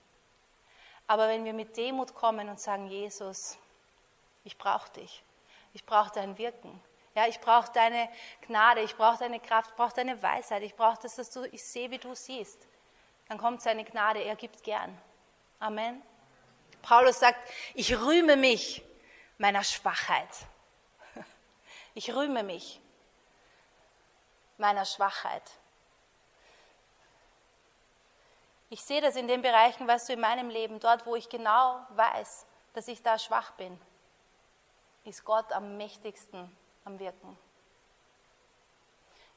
Aber 1.06 1.28
wenn 1.28 1.46
wir 1.46 1.54
mit 1.54 1.78
Demut 1.78 2.16
kommen 2.16 2.50
und 2.50 2.60
sagen, 2.60 2.88
Jesus, 2.88 3.60
ich 4.44 4.58
brauche 4.58 4.92
dich, 4.94 5.24
ich 5.74 5.86
brauche 5.86 6.12
dein 6.12 6.40
Wirken, 6.40 6.82
ja, 7.14 7.28
ich 7.28 7.40
brauche 7.40 7.72
deine 7.74 8.10
Gnade, 8.42 8.82
ich 8.82 8.96
brauche 8.96 9.20
deine 9.20 9.40
Kraft, 9.40 9.70
ich 9.70 9.76
brauche 9.76 9.94
deine 9.94 10.20
Weisheit, 10.24 10.64
ich 10.64 10.76
brauche 10.76 10.98
das, 11.04 11.16
dass 11.16 11.30
du, 11.30 11.44
ich 11.52 11.64
sehe, 11.64 11.92
wie 11.92 12.00
du 12.00 12.16
siehst, 12.16 12.68
dann 13.28 13.38
kommt 13.38 13.62
seine 13.62 13.86
Gnade, 13.86 14.24
er 14.24 14.36
gibt 14.36 14.64
gern. 14.64 15.00
Amen. 15.60 16.02
Paulus 16.82 17.20
sagt, 17.20 17.38
ich 17.76 18.00
rühme 18.00 18.36
mich 18.36 18.82
meiner 19.38 19.64
Schwachheit. 19.64 20.30
Ich 21.94 22.16
rühme 22.16 22.42
mich 22.42 22.82
meiner 24.58 24.86
Schwachheit. 24.86 25.44
Ich 28.70 28.84
sehe 28.84 29.02
das 29.02 29.16
in 29.16 29.28
den 29.28 29.42
Bereichen, 29.42 29.88
weißt 29.88 30.10
du, 30.10 30.14
in 30.14 30.20
meinem 30.20 30.50
Leben, 30.50 30.80
dort, 30.80 31.06
wo 31.06 31.16
ich 31.16 31.28
genau 31.30 31.82
weiß, 31.90 32.46
dass 32.74 32.88
ich 32.88 33.02
da 33.02 33.18
schwach 33.18 33.52
bin, 33.52 33.80
ist 35.06 35.26
Gott 35.26 35.52
am 35.54 35.78
mächtigsten 35.78 36.56
am 36.86 37.00
Wirken. 37.00 37.38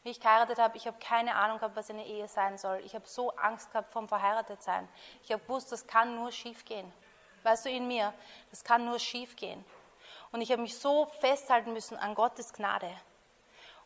Wie 0.03 0.11
ich 0.11 0.21
geheiratet 0.21 0.59
habe, 0.59 0.77
ich 0.77 0.87
habe 0.87 0.99
keine 0.99 1.37
Ahnung 1.37 1.59
gehabt, 1.59 1.77
was 1.77 1.89
eine 1.89 2.05
Ehe 2.05 2.29
sein 2.29 2.59
soll. 2.59 2.83
Ich 2.85 2.95
habe 2.95 3.07
so 3.07 3.31
Angst 3.37 3.71
gehabt 3.71 3.91
vom 3.91 4.09
Verheiratetsein. 4.09 4.89
Ich 5.23 5.33
habe 5.33 5.43
gewusst, 5.43 5.71
das 5.71 5.87
kann 5.87 6.17
nur 6.17 6.33
schief 6.33 6.65
gehen. 6.65 6.93
Weißt 7.45 7.65
du, 7.65 7.71
in 7.71 7.87
mir, 7.87 8.13
das 8.51 8.65
kann 8.65 8.85
nur 8.85 8.99
schief 8.99 9.37
gehen. 9.37 9.65
Und 10.33 10.41
ich 10.41 10.51
habe 10.51 10.61
mich 10.61 10.77
so 10.77 11.07
festhalten 11.07 11.73
müssen 11.73 11.97
an 11.97 12.15
Gottes 12.15 12.53
Gnade. 12.53 12.91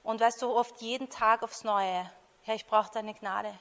Und 0.03 0.21
weißt 0.21 0.41
du, 0.43 0.50
oft 0.55 0.81
jeden 0.81 1.11
Tag 1.11 1.43
aufs 1.43 1.65
Neue 1.65 2.11
Herr, 2.43 2.55
ich 2.55 2.67
brauche 2.67 2.93
deine 2.93 3.12
Gnade. 3.12 3.53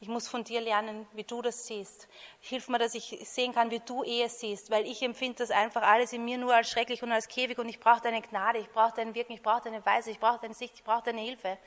Ich 0.00 0.08
muss 0.08 0.28
von 0.28 0.44
dir 0.44 0.60
lernen, 0.60 1.06
wie 1.12 1.24
du 1.24 1.42
das 1.42 1.66
siehst. 1.66 2.08
Hilf 2.40 2.68
mir, 2.68 2.78
dass 2.78 2.94
ich 2.94 3.18
sehen 3.24 3.52
kann, 3.54 3.70
wie 3.70 3.80
du 3.80 4.02
Ehe 4.02 4.28
siehst, 4.28 4.70
weil 4.70 4.86
ich 4.86 5.02
empfinde 5.02 5.38
das 5.38 5.50
einfach 5.50 5.82
alles 5.82 6.12
in 6.12 6.24
mir 6.24 6.38
nur 6.38 6.54
als 6.54 6.70
schrecklich 6.70 7.02
und 7.02 7.12
als 7.12 7.28
Käfig 7.28 7.58
und 7.58 7.68
ich 7.68 7.80
brauche 7.80 8.00
deine 8.00 8.20
Gnade, 8.20 8.58
ich 8.58 8.70
brauche 8.70 8.94
dein 8.94 9.14
Wirken, 9.14 9.32
ich 9.32 9.42
brauche 9.42 9.62
deine 9.62 9.84
Weise, 9.84 10.10
ich 10.10 10.20
brauche 10.20 10.38
deine 10.40 10.54
Sicht, 10.54 10.74
ich 10.74 10.84
brauche 10.84 11.04
deine 11.04 11.20
Hilfe. 11.20 11.58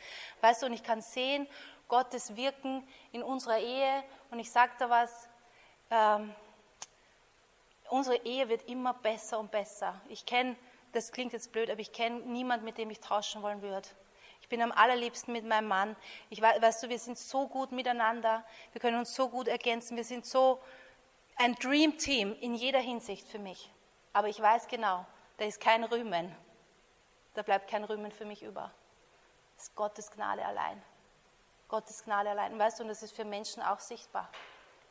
Weißt 0.41 0.61
du, 0.61 0.67
und 0.67 0.73
ich 0.73 0.83
kann 0.83 1.01
sehen, 1.01 1.47
Gottes 1.87 2.35
Wirken 2.35 2.87
in 3.11 3.23
unserer 3.23 3.57
Ehe 3.57 4.03
und 4.29 4.39
ich 4.39 4.51
sage 4.51 4.71
da 4.77 4.89
was, 4.89 5.27
ähm, 5.89 6.33
unsere 7.89 8.17
Ehe 8.25 8.47
wird 8.47 8.69
immer 8.69 8.93
besser 8.93 9.39
und 9.39 9.49
besser. 9.49 9.99
Ich 10.07 10.25
kenne, 10.25 10.55
das 10.91 11.11
klingt 11.11 11.33
jetzt 11.33 11.51
blöd, 11.51 11.69
aber 11.69 11.79
ich 11.79 11.91
kenne 11.91 12.19
niemanden, 12.21 12.65
mit 12.65 12.77
dem 12.77 12.89
ich 12.89 12.99
tauschen 12.99 13.41
wollen 13.41 13.61
würde. 13.61 13.89
Ich 14.49 14.57
bin 14.57 14.63
am 14.63 14.71
allerliebsten 14.71 15.31
mit 15.31 15.45
meinem 15.45 15.67
Mann. 15.67 15.95
Ich 16.31 16.41
weißt 16.41 16.81
du, 16.81 16.89
wir 16.89 16.97
sind 16.97 17.19
so 17.19 17.47
gut 17.47 17.71
miteinander. 17.71 18.43
Wir 18.71 18.81
können 18.81 18.97
uns 18.97 19.13
so 19.13 19.29
gut 19.29 19.47
ergänzen. 19.47 19.95
Wir 19.95 20.03
sind 20.03 20.25
so 20.25 20.59
ein 21.35 21.53
Dream 21.53 21.99
Team 21.99 22.35
in 22.41 22.55
jeder 22.55 22.79
Hinsicht 22.79 23.27
für 23.27 23.37
mich. 23.37 23.71
Aber 24.11 24.27
ich 24.27 24.41
weiß 24.41 24.67
genau, 24.67 25.05
da 25.37 25.45
ist 25.45 25.61
kein 25.61 25.83
Rühmen. 25.83 26.35
Da 27.35 27.43
bleibt 27.43 27.69
kein 27.69 27.83
Rühmen 27.83 28.11
für 28.11 28.25
mich 28.25 28.41
über. 28.41 28.71
Das 29.55 29.65
ist 29.65 29.75
Gottes 29.75 30.09
Gnade 30.09 30.43
allein. 30.43 30.81
Gottes 31.67 32.03
Gnade 32.03 32.31
allein. 32.31 32.57
Weißt 32.57 32.79
du, 32.79 32.83
und 32.83 32.89
das 32.89 33.03
ist 33.03 33.15
für 33.15 33.25
Menschen 33.25 33.61
auch 33.61 33.79
sichtbar. 33.79 34.31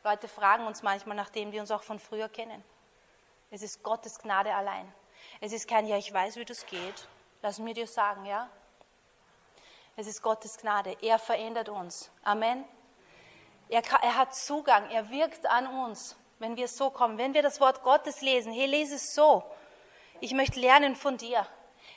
Leute 0.05 0.29
fragen 0.29 0.67
uns 0.67 0.83
manchmal, 0.83 1.17
nachdem 1.17 1.51
die 1.51 1.59
uns 1.59 1.71
auch 1.71 1.83
von 1.83 1.99
früher 1.99 2.29
kennen. 2.29 2.63
Es 3.51 3.61
ist 3.61 3.83
Gottes 3.83 4.19
Gnade 4.19 4.55
allein. 4.55 4.89
Es 5.41 5.51
ist 5.51 5.67
kein, 5.67 5.85
ja, 5.85 5.97
ich 5.97 6.13
weiß, 6.13 6.37
wie 6.37 6.45
das 6.45 6.65
geht. 6.65 7.09
Lass 7.41 7.59
mir 7.59 7.73
dir 7.73 7.87
sagen, 7.87 8.23
ja. 8.23 8.49
Es 9.99 10.07
ist 10.07 10.21
Gottes 10.21 10.57
Gnade. 10.57 10.95
Er 11.01 11.19
verändert 11.19 11.67
uns. 11.67 12.09
Amen. 12.23 12.63
Er, 13.67 13.81
er, 14.01 14.15
hat 14.15 14.33
Zugang. 14.33 14.89
Er 14.91 15.09
wirkt 15.09 15.45
an 15.45 15.67
uns, 15.67 16.15
wenn 16.37 16.55
wir 16.55 16.69
so 16.69 16.89
kommen. 16.89 17.17
Wenn 17.17 17.33
wir 17.33 17.43
das 17.43 17.59
Wort 17.59 17.83
Gottes 17.83 18.21
lesen, 18.21 18.53
hey, 18.53 18.65
lese 18.65 18.95
es 18.95 19.13
so. 19.13 19.43
Ich 20.21 20.33
möchte 20.33 20.57
lernen 20.57 20.95
von 20.95 21.17
dir. 21.17 21.45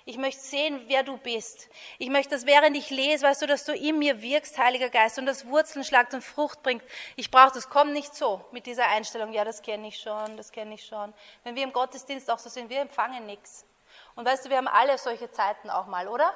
Ich 0.04 0.18
möchte 0.18 0.40
sehen, 0.40 0.82
wer 0.88 1.04
du 1.04 1.16
bist. 1.16 1.68
Ich 1.98 2.10
möchte, 2.10 2.30
dass 2.30 2.44
während 2.44 2.76
ich 2.76 2.90
lese, 2.90 3.24
weißt 3.24 3.42
du, 3.42 3.46
dass 3.46 3.64
du 3.66 3.72
in 3.72 4.00
mir 4.00 4.20
wirkst, 4.20 4.58
Heiliger 4.58 4.90
Geist, 4.90 5.20
und 5.20 5.26
das 5.26 5.46
Wurzeln 5.46 5.84
schlagt 5.84 6.12
und 6.12 6.24
Frucht 6.24 6.60
bringt. 6.64 6.82
Ich 7.14 7.30
brauche 7.30 7.52
das. 7.54 7.70
Komm 7.70 7.92
nicht 7.92 8.16
so 8.16 8.44
mit 8.50 8.66
dieser 8.66 8.88
Einstellung, 8.88 9.32
ja, 9.32 9.44
das 9.44 9.62
kenne 9.62 9.86
ich 9.86 10.00
schon, 10.00 10.36
das 10.36 10.50
kenne 10.50 10.74
ich 10.74 10.84
schon. 10.84 11.14
Wenn 11.44 11.54
wir 11.54 11.62
im 11.62 11.72
Gottesdienst 11.72 12.28
auch 12.32 12.40
so 12.40 12.48
sind, 12.48 12.68
wir 12.68 12.80
empfangen 12.80 13.26
nichts. 13.26 13.64
Und 14.16 14.26
weißt 14.26 14.44
du, 14.44 14.50
wir 14.50 14.56
haben 14.56 14.66
alle 14.66 14.98
solche 14.98 15.30
Zeiten 15.30 15.70
auch 15.70 15.86
mal, 15.86 16.08
oder? 16.08 16.34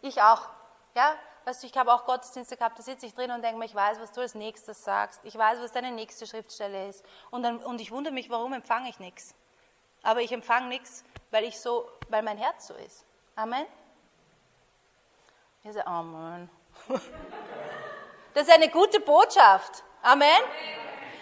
Ich 0.00 0.22
auch. 0.22 0.48
Ja, 0.94 1.14
weißt 1.44 1.62
du, 1.62 1.66
ich 1.66 1.76
habe 1.76 1.92
auch 1.92 2.04
Gottesdienste 2.04 2.56
gehabt, 2.56 2.78
da 2.78 2.82
sitze 2.82 3.06
ich 3.06 3.14
drin 3.14 3.30
und 3.30 3.42
denke 3.42 3.58
mir, 3.58 3.64
ich 3.64 3.74
weiß, 3.74 4.00
was 4.00 4.12
du 4.12 4.20
als 4.20 4.34
nächstes 4.34 4.84
sagst. 4.84 5.24
Ich 5.24 5.36
weiß, 5.36 5.60
was 5.60 5.72
deine 5.72 5.90
nächste 5.90 6.26
Schriftstelle 6.26 6.88
ist. 6.88 7.04
Und, 7.30 7.42
dann, 7.42 7.58
und 7.58 7.80
ich 7.80 7.90
wundere 7.90 8.12
mich, 8.12 8.30
warum 8.30 8.52
empfange 8.52 8.88
ich 8.88 8.98
nichts. 8.98 9.34
Aber 10.02 10.20
ich 10.20 10.32
empfange 10.32 10.68
nichts, 10.68 11.04
weil 11.30 11.44
ich 11.44 11.60
so, 11.60 11.88
weil 12.08 12.22
mein 12.22 12.38
Herz 12.38 12.66
so 12.66 12.74
ist. 12.74 13.04
Amen. 13.36 13.66
Ich 15.64 15.72
sage, 15.72 15.86
Amen. 15.86 16.50
Das 18.34 18.48
ist 18.48 18.54
eine 18.54 18.70
gute 18.70 18.98
Botschaft. 19.00 19.84
Amen. 20.02 20.26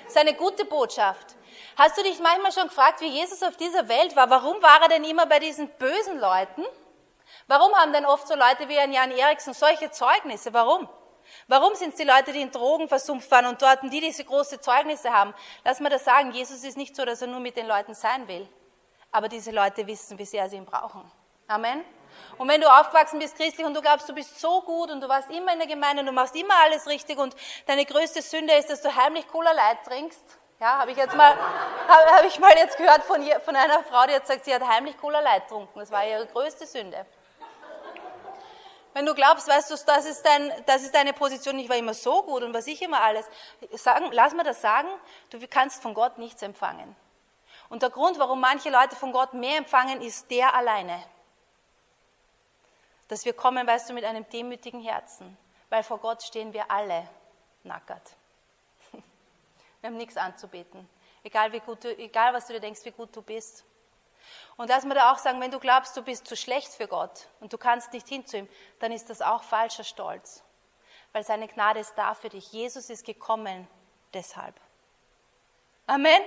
Das 0.04 0.14
ist 0.14 0.20
eine 0.20 0.34
gute 0.34 0.64
Botschaft. 0.64 1.36
Hast 1.76 1.98
du 1.98 2.02
dich 2.02 2.20
manchmal 2.20 2.52
schon 2.52 2.68
gefragt, 2.68 3.00
wie 3.00 3.08
Jesus 3.08 3.42
auf 3.42 3.56
dieser 3.56 3.88
Welt 3.88 4.14
war? 4.14 4.30
Warum 4.30 4.62
war 4.62 4.82
er 4.82 4.88
denn 4.88 5.04
immer 5.04 5.26
bei 5.26 5.40
diesen 5.40 5.68
bösen 5.70 6.20
Leuten? 6.20 6.64
Warum 7.46 7.74
haben 7.74 7.92
denn 7.92 8.06
oft 8.06 8.26
so 8.28 8.34
Leute 8.34 8.68
wie 8.68 8.78
ein 8.78 8.92
Jan 8.92 9.10
Eriksen 9.10 9.54
solche 9.54 9.90
Zeugnisse? 9.90 10.52
Warum? 10.52 10.88
Warum 11.48 11.74
sind 11.74 11.90
es 11.90 11.96
die 11.96 12.04
Leute, 12.04 12.32
die 12.32 12.40
in 12.40 12.50
Drogen 12.50 12.88
versumpft 12.88 13.30
waren 13.30 13.46
und 13.46 13.60
dort, 13.60 13.82
die 13.82 14.00
diese 14.00 14.24
große 14.24 14.60
Zeugnisse 14.60 15.12
haben? 15.12 15.34
Lass 15.64 15.80
mal 15.80 15.88
das 15.88 16.04
sagen, 16.04 16.32
Jesus 16.32 16.64
ist 16.64 16.76
nicht 16.76 16.96
so, 16.96 17.04
dass 17.04 17.22
er 17.22 17.28
nur 17.28 17.40
mit 17.40 17.56
den 17.56 17.66
Leuten 17.66 17.94
sein 17.94 18.26
will. 18.28 18.48
Aber 19.12 19.28
diese 19.28 19.50
Leute 19.50 19.86
wissen, 19.86 20.18
wie 20.18 20.24
sehr 20.24 20.48
sie 20.48 20.56
ihn 20.56 20.66
brauchen. 20.66 21.10
Amen. 21.48 21.84
Und 22.38 22.48
wenn 22.48 22.60
du 22.60 22.68
aufgewachsen 22.68 23.18
bist 23.18 23.36
christlich 23.36 23.66
und 23.66 23.74
du 23.74 23.80
glaubst, 23.80 24.08
du 24.08 24.14
bist 24.14 24.40
so 24.40 24.62
gut 24.62 24.90
und 24.90 25.00
du 25.00 25.08
warst 25.08 25.30
immer 25.30 25.52
in 25.52 25.58
der 25.58 25.68
Gemeinde 25.68 26.00
und 26.00 26.06
du 26.06 26.12
machst 26.12 26.34
immer 26.36 26.54
alles 26.64 26.86
richtig 26.86 27.18
und 27.18 27.34
deine 27.66 27.84
größte 27.84 28.22
Sünde 28.22 28.54
ist, 28.54 28.70
dass 28.70 28.82
du 28.82 28.94
heimlich 28.94 29.26
Cola 29.28 29.52
Light 29.52 29.84
trinkst, 29.84 30.38
ja, 30.60 30.78
habe 30.78 30.90
ich 30.90 30.96
jetzt 30.96 31.16
mal, 31.16 31.34
habe 31.88 32.16
hab 32.16 32.24
ich 32.24 32.38
mal 32.38 32.52
jetzt 32.56 32.76
gehört 32.76 33.02
von, 33.04 33.22
von 33.44 33.56
einer 33.56 33.82
Frau, 33.84 34.06
die 34.06 34.14
hat 34.14 34.22
gesagt, 34.22 34.44
sie 34.44 34.54
hat 34.54 34.66
heimlich 34.66 34.96
Cola 34.98 35.20
Light 35.20 35.48
getrunken. 35.48 35.78
Das 35.78 35.90
war 35.90 36.06
ihre 36.06 36.26
größte 36.26 36.66
Sünde. 36.66 37.06
Wenn 38.92 39.06
du 39.06 39.14
glaubst, 39.14 39.46
weißt 39.46 39.70
du, 39.70 39.76
das 39.86 40.04
ist, 40.04 40.22
dein, 40.22 40.52
das 40.66 40.82
ist 40.82 40.94
deine 40.94 41.12
Position, 41.12 41.58
ich 41.58 41.68
war 41.68 41.76
immer 41.76 41.94
so 41.94 42.22
gut 42.24 42.42
und 42.42 42.52
was 42.52 42.66
ich 42.66 42.82
immer 42.82 43.00
alles. 43.00 43.24
Sagen, 43.72 44.06
lass 44.12 44.34
mir 44.34 44.42
das 44.42 44.60
sagen, 44.60 44.88
du 45.30 45.38
kannst 45.46 45.80
von 45.80 45.94
Gott 45.94 46.18
nichts 46.18 46.42
empfangen. 46.42 46.96
Und 47.68 47.82
der 47.82 47.90
Grund, 47.90 48.18
warum 48.18 48.40
manche 48.40 48.68
Leute 48.68 48.96
von 48.96 49.12
Gott 49.12 49.32
mehr 49.32 49.58
empfangen, 49.58 50.02
ist 50.02 50.28
der 50.30 50.54
alleine. 50.54 51.02
Dass 53.06 53.24
wir 53.24 53.32
kommen, 53.32 53.64
weißt 53.66 53.90
du, 53.90 53.94
mit 53.94 54.04
einem 54.04 54.28
demütigen 54.28 54.80
Herzen. 54.80 55.36
Weil 55.68 55.84
vor 55.84 55.98
Gott 55.98 56.22
stehen 56.22 56.52
wir 56.52 56.68
alle 56.70 57.08
nackert. 57.62 58.16
Wir 59.80 59.88
haben 59.88 59.96
nichts 59.96 60.16
anzubeten. 60.16 60.88
Egal, 61.22 61.52
wie 61.52 61.60
gut 61.60 61.84
du, 61.84 61.96
egal 61.96 62.34
was 62.34 62.46
du 62.46 62.54
dir 62.54 62.60
denkst, 62.60 62.80
wie 62.84 62.90
gut 62.90 63.14
du 63.14 63.22
bist. 63.22 63.64
Und 64.56 64.68
lass 64.68 64.84
mir 64.84 64.94
da 64.94 65.12
auch 65.12 65.18
sagen, 65.18 65.40
wenn 65.40 65.50
du 65.50 65.58
glaubst, 65.58 65.96
du 65.96 66.02
bist 66.02 66.26
zu 66.26 66.36
schlecht 66.36 66.72
für 66.72 66.86
Gott 66.88 67.28
und 67.40 67.52
du 67.52 67.58
kannst 67.58 67.92
nicht 67.92 68.08
hin 68.08 68.26
zu 68.26 68.38
ihm, 68.38 68.48
dann 68.78 68.92
ist 68.92 69.10
das 69.10 69.22
auch 69.22 69.42
falscher 69.42 69.84
Stolz. 69.84 70.42
Weil 71.12 71.24
seine 71.24 71.48
Gnade 71.48 71.80
ist 71.80 71.94
da 71.96 72.14
für 72.14 72.28
dich. 72.28 72.52
Jesus 72.52 72.90
ist 72.90 73.04
gekommen 73.04 73.66
deshalb. 74.14 74.54
Amen. 75.86 76.22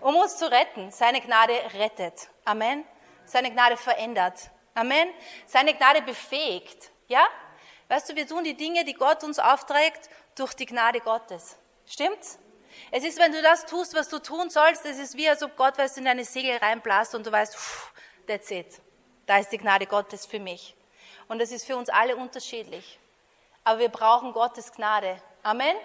Um 0.00 0.16
uns 0.16 0.38
zu 0.38 0.50
retten. 0.50 0.90
Seine 0.90 1.20
Gnade 1.20 1.52
rettet. 1.74 2.28
Amen. 2.44 2.84
Seine 3.24 3.50
Gnade 3.50 3.76
verändert. 3.76 4.50
Amen. 4.74 5.08
Seine 5.46 5.74
Gnade 5.74 6.02
befähigt. 6.02 6.90
Ja? 7.08 7.26
Weißt 7.88 8.08
du, 8.08 8.16
wir 8.16 8.26
tun 8.26 8.44
die 8.44 8.56
Dinge, 8.56 8.84
die 8.84 8.94
Gott 8.94 9.22
uns 9.22 9.38
aufträgt, 9.38 10.08
durch 10.36 10.54
die 10.54 10.66
Gnade 10.66 11.00
Gottes. 11.00 11.58
Stimmt's? 11.86 12.38
Es 12.90 13.04
ist, 13.04 13.18
wenn 13.18 13.32
du 13.32 13.42
das 13.42 13.66
tust, 13.66 13.94
was 13.94 14.08
du 14.08 14.18
tun 14.18 14.50
sollst, 14.50 14.84
es 14.84 14.98
ist 14.98 15.16
wie, 15.16 15.28
als 15.28 15.42
ob 15.42 15.56
Gott 15.56 15.78
weißt, 15.78 15.98
in 15.98 16.04
deine 16.04 16.24
Segel 16.24 16.56
reinblasst 16.56 17.14
und 17.14 17.26
du 17.26 17.32
weißt, 17.32 17.56
that's 18.26 18.50
it. 18.50 18.80
Da 19.26 19.38
ist 19.38 19.50
die 19.50 19.58
Gnade 19.58 19.86
Gottes 19.86 20.26
für 20.26 20.40
mich. 20.40 20.74
Und 21.28 21.38
das 21.38 21.50
ist 21.50 21.64
für 21.64 21.76
uns 21.76 21.88
alle 21.88 22.16
unterschiedlich. 22.16 22.98
Aber 23.64 23.78
wir 23.78 23.88
brauchen 23.88 24.32
Gottes 24.32 24.72
Gnade. 24.72 25.20
Amen? 25.42 25.76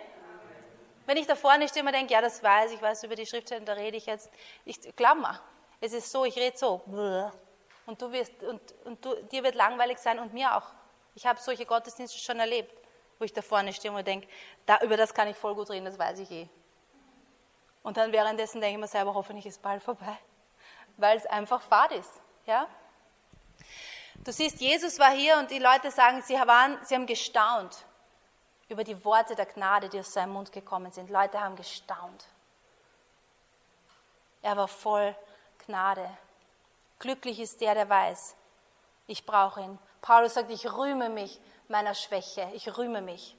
Wenn 1.06 1.17
ich 1.17 1.28
da 1.28 1.36
vorne 1.36 1.69
stehe 1.69 1.86
und 1.86 1.93
denke, 1.93 2.13
ja, 2.13 2.21
das 2.21 2.43
weiß 2.43 2.71
ich, 2.71 2.82
weiß 2.82 3.04
über 3.04 3.15
die 3.15 3.26
Schriftstellen, 3.26 3.65
da 3.65 3.73
rede 3.73 3.95
ich 3.95 4.08
jetzt. 4.08 4.30
Ich 4.65 4.80
glaub 4.95 5.17
es 5.80 5.93
ist 5.93 6.12
so, 6.12 6.26
ich 6.26 6.36
rede 6.36 6.58
so. 6.58 6.82
Und 7.86 8.02
du 8.02 8.12
wirst, 8.12 8.43
und, 8.43 8.62
und 8.84 9.06
du, 9.06 9.15
dir 9.23 9.43
wird 9.43 9.56
langweilig 9.56 10.00
sein 10.00 10.19
und 10.19 10.34
mir 10.34 10.56
auch. 10.56 10.65
Ich 11.15 11.26
habe 11.26 11.39
solche 11.39 11.65
Gottesdienste 11.65 12.19
schon 12.19 12.39
erlebt, 12.39 12.73
wo 13.19 13.26
ich 13.26 13.32
da 13.32 13.41
vorne 13.41 13.71
stehe 13.73 13.93
und 13.93 14.06
denke, 14.06 14.28
da, 14.65 14.80
über 14.82 14.97
das 14.97 15.13
kann 15.13 15.28
ich 15.28 15.38
voll 15.38 15.56
gut 15.56 15.69
reden, 15.69 15.86
das 15.86 15.97
weiß 15.97 16.19
ich 16.19 16.32
eh. 16.32 16.50
Und 17.88 17.95
dann 17.95 18.12
währenddessen 18.12 18.60
denke 18.60 18.76
ich 18.76 18.82
mir 18.82 18.88
selber, 18.89 19.13
hoffentlich 19.13 19.45
ist 19.45 19.62
bald 19.62 19.82
vorbei, 19.82 20.17
weil 20.97 21.15
es 21.15 21.26
einfach 21.26 21.62
fad 21.62 21.93
ist. 21.93 22.12
Ja? 22.45 22.67
Du 24.26 24.34
siehst, 24.34 24.60
Jesus 24.60 25.00
war 25.00 25.12
hier 25.12 25.38
und 25.38 25.50
die 25.52 25.60
Leute 25.60 25.89
sagen, 25.89 26.21
sie, 26.21 26.34
waren, 26.34 26.78
sie 26.84 26.95
haben 26.95 27.06
gestaunt 27.06 27.86
über 28.67 28.84
die 28.84 29.06
Worte 29.06 29.36
der 29.36 29.45
Gnade, 29.45 29.88
die 29.88 30.02
aus 30.02 30.12
seinem 30.12 30.34
Mund 30.34 30.52
gekommen 30.52 30.91
sind. 30.91 31.10
Leute 31.10 31.39
haben 31.39 31.56
gestaunt. 31.56 32.26
Er 34.41 34.58
war 34.58 34.67
voll 34.67 35.15
Gnade. 35.65 36.10
Glücklich 37.00 37.39
ist 37.39 37.62
der, 37.62 37.73
der 37.73 37.88
weiß, 37.88 38.36
ich 39.06 39.26
brauche 39.26 39.62
ihn. 39.62 39.80
Paulus 40.02 40.34
sagt, 40.34 40.52
ich 40.52 40.69
rühme 40.73 41.08
mich 41.08 41.39
meiner 41.69 41.95
Schwäche. 41.95 42.52
Ich 42.54 42.78
rühme 42.78 43.02
mich. 43.02 43.38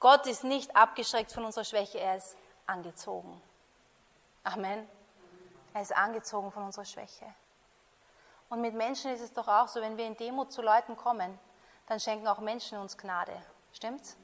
Gott 0.00 0.26
ist 0.26 0.44
nicht 0.44 0.74
abgeschreckt 0.74 1.30
von 1.30 1.44
unserer 1.44 1.64
Schwäche, 1.64 2.00
er 2.00 2.16
ist 2.16 2.38
angezogen. 2.64 3.42
Amen. 4.46 4.88
Er 5.74 5.82
ist 5.82 5.94
angezogen 5.96 6.52
von 6.52 6.62
unserer 6.62 6.84
Schwäche. 6.84 7.26
Und 8.48 8.60
mit 8.60 8.74
Menschen 8.74 9.10
ist 9.10 9.20
es 9.20 9.32
doch 9.32 9.48
auch 9.48 9.66
so, 9.66 9.80
wenn 9.80 9.96
wir 9.96 10.06
in 10.06 10.16
Demut 10.16 10.52
zu 10.52 10.62
Leuten 10.62 10.96
kommen, 10.96 11.36
dann 11.88 11.98
schenken 11.98 12.28
auch 12.28 12.38
Menschen 12.38 12.78
uns 12.78 12.96
Gnade. 12.96 13.32
Stimmt's? 13.72 14.16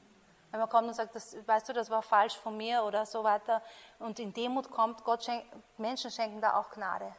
Wenn 0.49 0.61
man 0.61 0.69
kommt 0.69 0.87
und 0.87 0.93
sagt, 0.93 1.13
das, 1.15 1.35
weißt 1.45 1.67
du, 1.67 1.73
das 1.73 1.89
war 1.89 2.01
falsch 2.01 2.37
von 2.37 2.55
mir 2.55 2.83
oder 2.83 3.05
so 3.05 3.23
weiter, 3.25 3.61
und 3.99 4.17
in 4.19 4.31
Demut 4.31 4.71
kommt, 4.71 5.03
Gott 5.03 5.25
schenkt, 5.25 5.45
Menschen 5.77 6.09
schenken 6.09 6.39
da 6.39 6.57
auch 6.57 6.69
Gnade. 6.71 7.13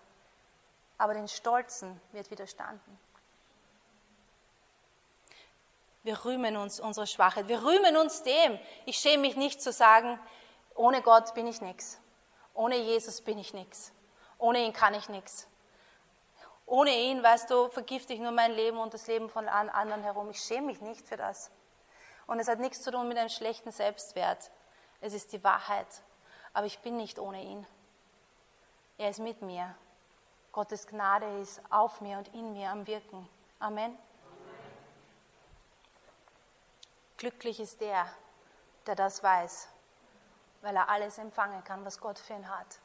Aber 0.97 1.13
den 1.13 1.29
Stolzen 1.29 2.01
wird 2.13 2.31
widerstanden. 2.31 2.99
Wir 6.05 6.25
rühmen 6.25 6.57
uns 6.57 6.81
unsere 6.81 7.07
Schwachheit. 7.07 7.49
Wir 7.49 7.63
rühmen 7.63 7.99
uns 7.99 8.23
dem. 8.23 8.59
Ich 8.87 8.97
schäme 8.97 9.23
mich 9.23 9.37
nicht 9.37 9.61
zu 9.61 9.73
sagen, 9.73 10.19
ohne 10.75 11.03
Gott 11.03 11.35
bin 11.35 11.47
ich 11.47 11.61
nichts. 11.61 12.01
Ohne 12.55 12.77
Jesus 12.77 13.21
bin 13.21 13.39
ich 13.39 13.53
nichts. 13.53 13.93
Ohne 14.39 14.65
ihn 14.65 14.73
kann 14.73 14.95
ich 14.95 15.09
nichts. 15.09 15.49
Ohne 16.67 16.91
ihn, 16.91 17.23
weißt 17.23 17.51
du, 17.51 17.69
vergifte 17.69 18.15
ich 18.15 18.21
nur 18.21 18.31
mein 18.31 18.53
Leben 18.53 18.79
und 18.79 18.95
das 18.95 19.07
Leben 19.07 19.29
von 19.29 19.49
anderen 19.49 20.03
herum. 20.03 20.31
Ich 20.31 20.41
schäme 20.41 20.69
mich 20.69 20.81
nicht 20.81 21.07
für 21.07 21.17
das. 21.17 21.51
Und 22.27 22.39
es 22.39 22.49
hat 22.49 22.59
nichts 22.59 22.83
zu 22.83 22.91
tun 22.91 23.09
mit 23.09 23.19
einem 23.19 23.29
schlechten 23.29 23.71
Selbstwert. 23.71 24.51
Es 25.01 25.13
ist 25.13 25.33
die 25.33 25.45
Wahrheit. 25.45 25.87
Aber 26.55 26.67
ich 26.67 26.79
bin 26.79 26.97
nicht 26.97 27.19
ohne 27.19 27.43
ihn. 27.43 27.67
Er 28.97 29.11
ist 29.11 29.19
mit 29.19 29.43
mir. 29.43 29.75
Gottes 30.53 30.87
Gnade 30.87 31.41
ist 31.41 31.61
auf 31.69 32.01
mir 32.01 32.19
und 32.19 32.29
in 32.33 32.53
mir 32.53 32.71
am 32.71 32.87
Wirken. 32.87 33.29
Amen. 33.59 33.99
Glücklich 37.17 37.59
ist 37.59 37.81
der, 37.81 38.07
der 38.87 38.95
das 38.95 39.23
weiß, 39.23 39.69
weil 40.65 40.75
er 40.75 40.89
alles 40.89 41.19
empfangen 41.19 41.63
kann, 41.63 41.85
was 41.85 42.01
Gott 42.01 42.19
für 42.19 42.33
ihn 42.33 42.49
hat. 42.49 42.81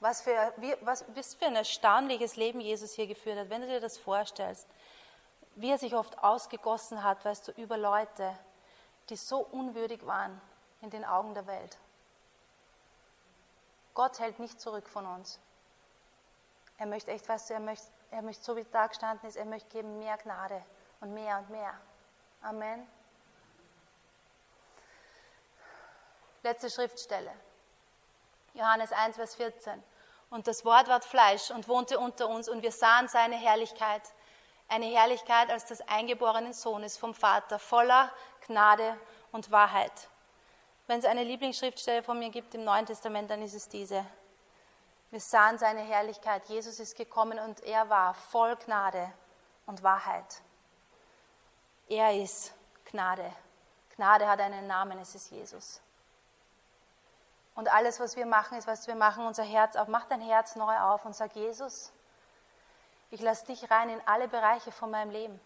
Was 0.00 0.22
für, 0.22 0.52
was, 0.80 1.04
was 1.14 1.34
für 1.34 1.46
ein 1.46 1.56
erstaunliches 1.56 2.36
Leben 2.36 2.60
Jesus 2.60 2.92
hier 2.94 3.06
geführt 3.06 3.38
hat, 3.38 3.50
wenn 3.50 3.60
du 3.60 3.66
dir 3.66 3.80
das 3.80 3.98
vorstellst. 3.98 4.66
Wie 5.54 5.70
er 5.70 5.78
sich 5.78 5.94
oft 5.94 6.18
ausgegossen 6.18 7.04
hat, 7.04 7.24
weißt 7.24 7.48
du, 7.48 7.52
über 7.52 7.76
Leute, 7.76 8.36
die 9.08 9.16
so 9.16 9.38
unwürdig 9.38 10.06
waren 10.06 10.40
in 10.80 10.90
den 10.90 11.04
Augen 11.04 11.34
der 11.34 11.46
Welt. 11.46 11.78
Gott 13.94 14.18
hält 14.18 14.38
nicht 14.38 14.60
zurück 14.60 14.88
von 14.88 15.06
uns. 15.06 15.38
Er 16.78 16.86
möchte 16.86 17.10
echt, 17.10 17.28
weißt 17.28 17.50
du, 17.50 17.54
er 17.54 17.60
möchte, 17.60 17.86
er 18.10 18.22
möchte 18.22 18.42
so 18.42 18.56
wie 18.56 18.64
da 18.64 18.86
gestanden 18.86 19.26
ist, 19.28 19.36
er 19.36 19.46
möchte 19.46 19.68
geben 19.70 19.98
mehr 19.98 20.18
Gnade 20.18 20.62
und 21.00 21.14
mehr 21.14 21.38
und 21.38 21.50
mehr. 21.50 21.72
Amen. 22.42 22.86
Letzte 26.46 26.70
Schriftstelle. 26.70 27.32
Johannes 28.54 28.92
1, 28.92 29.16
Vers 29.16 29.34
14. 29.34 29.82
Und 30.30 30.46
das 30.46 30.64
Wort 30.64 30.86
ward 30.86 31.04
Fleisch 31.04 31.50
und 31.50 31.66
wohnte 31.66 31.98
unter 31.98 32.28
uns 32.28 32.48
und 32.48 32.62
wir 32.62 32.70
sahen 32.70 33.08
seine 33.08 33.34
Herrlichkeit. 33.34 34.02
Eine 34.68 34.86
Herrlichkeit 34.86 35.50
als 35.50 35.64
des 35.64 35.80
eingeborenen 35.88 36.52
Sohnes 36.52 36.98
vom 36.98 37.14
Vater, 37.14 37.58
voller 37.58 38.12
Gnade 38.46 38.96
und 39.32 39.50
Wahrheit. 39.50 39.90
Wenn 40.86 41.00
es 41.00 41.04
eine 41.04 41.24
Lieblingsschriftstelle 41.24 42.04
von 42.04 42.20
mir 42.20 42.30
gibt 42.30 42.54
im 42.54 42.62
Neuen 42.62 42.86
Testament, 42.86 43.28
dann 43.28 43.42
ist 43.42 43.54
es 43.54 43.68
diese. 43.68 44.06
Wir 45.10 45.20
sahen 45.20 45.58
seine 45.58 45.80
Herrlichkeit. 45.80 46.44
Jesus 46.48 46.78
ist 46.78 46.96
gekommen 46.96 47.40
und 47.40 47.58
er 47.64 47.90
war 47.90 48.14
voll 48.14 48.54
Gnade 48.54 49.12
und 49.66 49.82
Wahrheit. 49.82 50.42
Er 51.88 52.14
ist 52.14 52.54
Gnade. 52.84 53.32
Gnade 53.96 54.28
hat 54.28 54.38
einen 54.38 54.68
Namen, 54.68 55.00
es 55.00 55.12
ist 55.16 55.32
Jesus. 55.32 55.80
Und 57.56 57.72
alles, 57.72 57.98
was 58.00 58.16
wir 58.16 58.26
machen, 58.26 58.58
ist, 58.58 58.66
was 58.66 58.86
wir 58.86 58.94
machen, 58.94 59.26
unser 59.26 59.42
Herz 59.42 59.76
auf. 59.76 59.88
Mach 59.88 60.04
dein 60.04 60.20
Herz 60.20 60.56
neu 60.56 60.78
auf 60.78 61.04
und 61.06 61.16
sag, 61.16 61.34
Jesus, 61.34 61.90
ich 63.10 63.20
lasse 63.22 63.46
dich 63.46 63.70
rein 63.70 63.88
in 63.88 64.00
alle 64.06 64.28
Bereiche 64.28 64.70
von 64.70 64.90
meinem 64.90 65.10
Leben. 65.10 65.40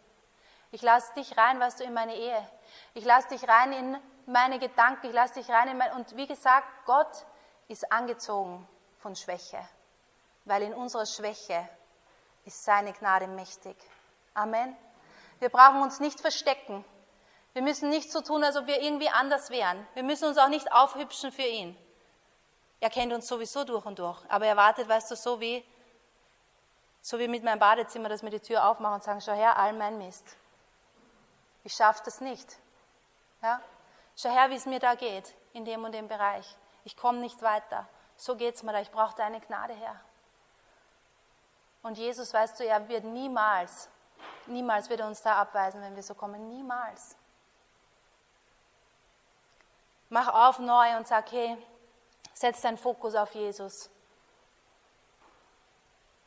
Ich 0.72 0.82
lasse 0.82 1.14
dich 1.14 1.36
rein, 1.36 1.58
weißt 1.60 1.80
du, 1.80 1.84
in 1.84 1.94
meine 1.94 2.14
Ehe. 2.14 2.50
Ich 2.94 3.04
lasse 3.04 3.28
dich 3.28 3.48
rein 3.48 3.72
in 3.72 3.98
meine 4.26 4.58
Gedanken. 4.58 5.06
Ich 5.06 5.12
lasse 5.12 5.34
dich 5.34 5.48
rein 5.50 5.68
in 5.68 5.78
mein... 5.78 5.92
Und 5.92 6.16
wie 6.16 6.26
gesagt, 6.26 6.66
Gott 6.84 7.26
ist 7.68 7.90
angezogen 7.92 8.68
von 8.98 9.14
Schwäche, 9.14 9.60
weil 10.44 10.62
in 10.62 10.74
unserer 10.74 11.06
Schwäche 11.06 11.68
ist 12.44 12.64
seine 12.64 12.92
Gnade 12.92 13.28
mächtig. 13.28 13.76
Amen. 14.34 14.76
Wir 15.38 15.48
brauchen 15.48 15.82
uns 15.82 16.00
nicht 16.00 16.20
verstecken. 16.20 16.84
Wir 17.52 17.62
müssen 17.62 17.88
nicht 17.88 18.10
so 18.10 18.20
tun, 18.20 18.42
als 18.42 18.56
ob 18.56 18.66
wir 18.66 18.80
irgendwie 18.80 19.10
anders 19.10 19.50
wären. 19.50 19.86
Wir 19.94 20.02
müssen 20.02 20.28
uns 20.28 20.38
auch 20.38 20.48
nicht 20.48 20.72
aufhübschen 20.72 21.30
für 21.32 21.42
ihn. 21.42 21.76
Er 22.80 22.88
kennt 22.90 23.12
uns 23.12 23.28
sowieso 23.28 23.64
durch 23.64 23.84
und 23.84 23.98
durch. 23.98 24.18
Aber 24.28 24.46
er 24.46 24.56
wartet, 24.56 24.88
weißt 24.88 25.10
du, 25.10 25.16
so 25.16 25.38
wie, 25.38 25.64
so 27.02 27.18
wie 27.18 27.28
mit 27.28 27.44
meinem 27.44 27.58
Badezimmer, 27.58 28.08
dass 28.08 28.22
wir 28.22 28.30
die 28.30 28.40
Tür 28.40 28.66
aufmachen 28.66 28.94
und 28.94 29.02
sagen, 29.02 29.20
schau 29.20 29.32
her, 29.32 29.56
all 29.56 29.74
mein 29.74 29.98
Mist. 29.98 30.36
Ich 31.62 31.74
schaffe 31.74 32.02
das 32.04 32.20
nicht. 32.20 32.56
Ja? 33.42 33.60
Schau 34.16 34.30
her, 34.30 34.48
wie 34.50 34.56
es 34.56 34.66
mir 34.66 34.80
da 34.80 34.94
geht, 34.94 35.34
in 35.52 35.64
dem 35.64 35.84
und 35.84 35.92
dem 35.92 36.08
Bereich. 36.08 36.56
Ich 36.84 36.96
komme 36.96 37.18
nicht 37.18 37.42
weiter. 37.42 37.86
So 38.16 38.36
geht 38.36 38.54
es 38.54 38.62
mir 38.62 38.72
da. 38.72 38.80
Ich 38.80 38.90
brauche 38.90 39.14
deine 39.14 39.40
Gnade 39.40 39.74
her. 39.74 40.00
Und 41.82 41.98
Jesus, 41.98 42.32
weißt 42.32 42.60
du, 42.60 42.66
er 42.66 42.88
wird 42.88 43.04
niemals, 43.04 43.88
niemals 44.46 44.90
wird 44.90 45.00
er 45.00 45.06
uns 45.06 45.22
da 45.22 45.36
abweisen, 45.36 45.80
wenn 45.80 45.96
wir 45.96 46.02
so 46.02 46.14
kommen. 46.14 46.48
Niemals. 46.48 47.16
Mach 50.10 50.28
auf 50.28 50.58
neu 50.58 50.96
und 50.96 51.06
sag, 51.06 51.30
hey, 51.30 51.56
Setz 52.35 52.61
deinen 52.62 52.78
Fokus 52.78 53.14
auf 53.14 53.35
Jesus. 53.35 53.90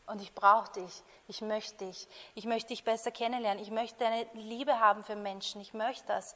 Und 0.05 0.21
ich 0.21 0.33
brauche 0.33 0.71
dich. 0.73 1.03
Ich 1.27 1.41
möchte 1.41 1.85
dich. 1.85 2.07
Ich 2.35 2.45
möchte 2.45 2.69
dich 2.69 2.83
besser 2.83 3.11
kennenlernen. 3.11 3.63
Ich 3.63 3.71
möchte 3.71 4.05
eine 4.05 4.27
Liebe 4.33 4.79
haben 4.79 5.03
für 5.03 5.15
Menschen. 5.15 5.61
Ich 5.61 5.73
möchte 5.73 6.05
das. 6.07 6.35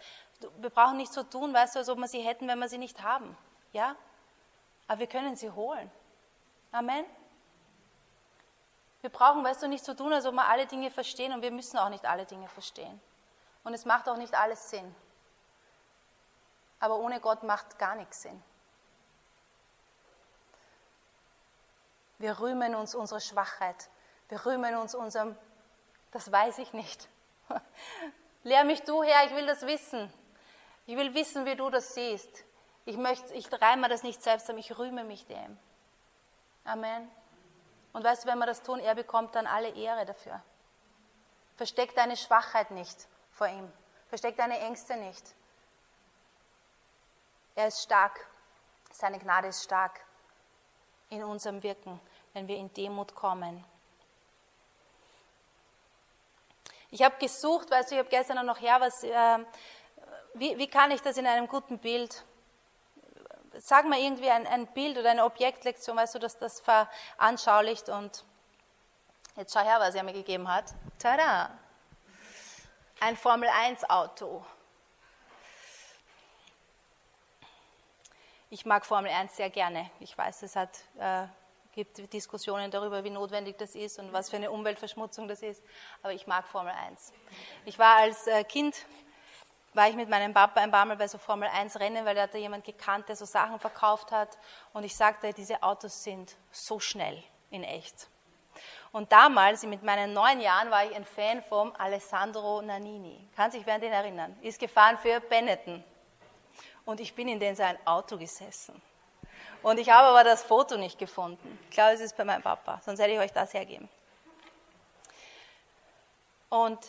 Wir 0.57 0.69
brauchen 0.69 0.97
nicht 0.97 1.11
so 1.11 1.23
tun, 1.23 1.53
weißt 1.53 1.75
du, 1.75 1.79
als 1.79 1.89
ob 1.89 1.97
wir 1.97 2.07
sie 2.07 2.21
hätten, 2.21 2.47
wenn 2.47 2.59
wir 2.59 2.69
sie 2.69 2.77
nicht 2.77 3.03
haben. 3.03 3.37
Ja? 3.73 3.95
Aber 4.87 4.99
wir 4.99 5.07
können 5.07 5.35
sie 5.35 5.51
holen. 5.51 5.91
Amen. 6.71 7.05
Wir 9.01 9.09
brauchen, 9.09 9.43
weißt 9.43 9.63
du, 9.63 9.67
nicht 9.67 9.85
so 9.85 9.93
tun, 9.93 10.13
als 10.13 10.25
ob 10.25 10.33
wir 10.33 10.47
alle 10.47 10.65
Dinge 10.65 10.89
verstehen 10.89 11.33
und 11.33 11.41
wir 11.41 11.51
müssen 11.51 11.77
auch 11.77 11.89
nicht 11.89 12.05
alle 12.05 12.25
Dinge 12.25 12.47
verstehen. 12.47 12.99
Und 13.63 13.73
es 13.73 13.85
macht 13.85 14.07
auch 14.09 14.17
nicht 14.17 14.33
alles 14.33 14.69
Sinn. 14.69 14.95
Aber 16.79 16.97
ohne 16.97 17.19
Gott 17.19 17.43
macht 17.43 17.77
gar 17.77 17.95
nichts 17.95 18.21
Sinn. 18.21 18.43
Wir 22.19 22.39
rühmen 22.39 22.75
uns 22.75 22.95
unserer 22.95 23.19
Schwachheit. 23.19 23.89
Wir 24.29 24.45
rühmen 24.45 24.75
uns 24.75 24.95
unserem, 24.95 25.37
das 26.11 26.31
weiß 26.31 26.57
ich 26.59 26.73
nicht. 26.73 27.07
Lehr 28.43 28.63
mich 28.63 28.81
du, 28.83 29.03
Herr, 29.03 29.25
ich 29.25 29.35
will 29.35 29.45
das 29.45 29.61
wissen. 29.63 30.11
Ich 30.85 30.97
will 30.97 31.13
wissen, 31.13 31.45
wie 31.45 31.55
du 31.55 31.69
das 31.69 31.93
siehst. 31.93 32.43
Ich, 32.85 32.97
möchte, 32.97 33.33
ich 33.33 33.49
reime 33.61 33.89
das 33.89 34.03
nicht 34.03 34.23
selbst, 34.23 34.47
sondern 34.47 34.61
ich 34.61 34.77
rühme 34.77 35.03
mich 35.03 35.25
dem. 35.27 35.57
Amen. 36.63 37.09
Und 37.93 38.03
weißt 38.03 38.23
du, 38.23 38.29
wenn 38.29 38.39
wir 38.39 38.45
das 38.45 38.63
tun, 38.63 38.79
er 38.79 38.95
bekommt 38.95 39.35
dann 39.35 39.47
alle 39.47 39.69
Ehre 39.69 40.05
dafür. 40.05 40.41
Versteck 41.55 41.95
deine 41.95 42.17
Schwachheit 42.17 42.71
nicht 42.71 43.07
vor 43.31 43.47
ihm. 43.47 43.71
Versteck 44.09 44.37
deine 44.37 44.59
Ängste 44.59 44.95
nicht. 44.95 45.23
Er 47.55 47.67
ist 47.67 47.81
stark. 47.81 48.27
Seine 48.91 49.19
Gnade 49.19 49.49
ist 49.49 49.63
stark 49.63 50.06
in 51.09 51.23
unserem 51.23 51.63
Wirken, 51.63 51.99
wenn 52.33 52.47
wir 52.47 52.57
in 52.57 52.73
Demut 52.73 53.15
kommen. 53.15 53.63
Ich 56.89 57.03
habe 57.03 57.17
gesucht, 57.19 57.69
weißt 57.69 57.91
du, 57.91 57.95
ich 57.95 57.99
habe 57.99 58.09
gestern 58.09 58.45
noch, 58.45 58.61
her, 58.61 58.77
was, 58.79 59.03
äh, 59.03 59.39
wie, 60.33 60.57
wie, 60.57 60.67
kann 60.67 60.91
ich 60.91 61.01
das 61.01 61.17
in 61.17 61.27
einem 61.27 61.47
guten 61.47 61.79
Bild? 61.79 62.23
Sag 63.59 63.85
mal 63.85 63.99
irgendwie 63.99 64.29
ein, 64.29 64.47
ein 64.47 64.67
Bild 64.67 64.97
oder 64.97 65.11
eine 65.11 65.25
Objektlektion, 65.25 65.97
weißt 65.97 66.15
du, 66.15 66.19
dass 66.19 66.37
das 66.37 66.61
veranschaulicht 66.61 67.89
und 67.89 68.23
jetzt 69.35 69.53
schau 69.53 69.61
her, 69.61 69.79
was 69.79 69.95
er 69.95 70.03
mir 70.03 70.13
gegeben 70.13 70.47
hat. 70.51 70.73
Tada! 70.99 71.51
Ein 72.99 73.17
Formel-1-Auto. 73.17 74.45
Ich 78.49 78.65
mag 78.65 78.85
Formel 78.85 79.11
1 79.11 79.35
sehr 79.35 79.49
gerne. 79.49 79.91
Ich 79.99 80.17
weiß, 80.17 80.43
es 80.43 80.55
hat, 80.55 80.69
äh, 80.97 81.25
gibt 81.73 82.13
Diskussionen 82.13 82.71
darüber, 82.71 83.03
wie 83.03 83.09
notwendig 83.09 83.57
das 83.57 83.75
ist 83.75 83.99
und 83.99 84.13
was 84.13 84.29
für 84.29 84.37
eine 84.37 84.51
Umweltverschmutzung 84.51 85.27
das 85.27 85.41
ist. 85.41 85.61
Aber 86.01 86.13
ich 86.13 86.27
mag 86.27 86.47
Formel 86.47 86.71
1. 86.71 87.11
Ich 87.65 87.77
war 87.77 87.97
als 87.97 88.25
äh, 88.27 88.45
Kind, 88.45 88.85
war 89.73 89.89
ich 89.89 89.95
mit 89.95 90.07
meinem 90.07 90.33
Papa 90.33 90.61
ein 90.61 90.71
paar 90.71 90.85
Mal 90.85 90.95
bei 90.95 91.09
so 91.09 91.17
Formel 91.17 91.49
1 91.49 91.77
Rennen, 91.77 92.05
weil 92.05 92.15
er 92.15 92.23
hat 92.23 92.33
da 92.33 92.37
jemand 92.37 92.63
gekannt, 92.63 93.09
der 93.09 93.17
so 93.17 93.25
Sachen 93.25 93.59
verkauft 93.59 94.13
hat. 94.13 94.37
Und 94.71 94.85
ich 94.85 94.95
sagte, 94.95 95.33
diese 95.33 95.61
Autos 95.61 96.05
sind 96.05 96.37
so 96.49 96.79
schnell 96.79 97.21
in 97.49 97.65
echt. 97.65 98.07
Und 98.93 99.11
damals, 99.11 99.63
mit 99.63 99.83
meinen 99.83 100.13
neun 100.13 100.39
Jahren, 100.39 100.71
war 100.71 100.85
ich 100.85 100.95
ein 100.95 101.03
Fan 101.03 101.43
vom 101.43 101.73
Alessandro 101.77 102.61
Nannini. 102.61 103.27
Kann 103.35 103.51
sich 103.51 103.65
wer 103.65 103.75
an 103.75 103.81
den 103.81 103.91
erinnern? 103.91 104.37
Ist 104.41 104.57
gefahren 104.57 104.97
für 104.97 105.19
Benetton 105.19 105.83
und 106.87 107.01
ich 107.01 107.13
bin 107.13 107.27
in 107.27 107.39
den 107.39 107.55
sein 107.55 107.77
Auto 107.85 108.17
gesessen. 108.17 108.81
Und 109.61 109.77
ich 109.77 109.89
habe 109.89 110.07
aber 110.07 110.23
das 110.23 110.43
Foto 110.43 110.77
nicht 110.77 110.97
gefunden. 110.97 111.59
Ich 111.69 111.71
glaube, 111.71 111.93
es 111.93 111.99
ist 111.99 112.15
bei 112.15 112.23
meinem 112.23 112.41
Papa, 112.41 112.81
sonst 112.83 112.99
hätte 112.99 113.11
ich 113.11 113.19
euch 113.19 113.33
das 113.33 113.53
hergeben. 113.53 113.89
Und 116.49 116.79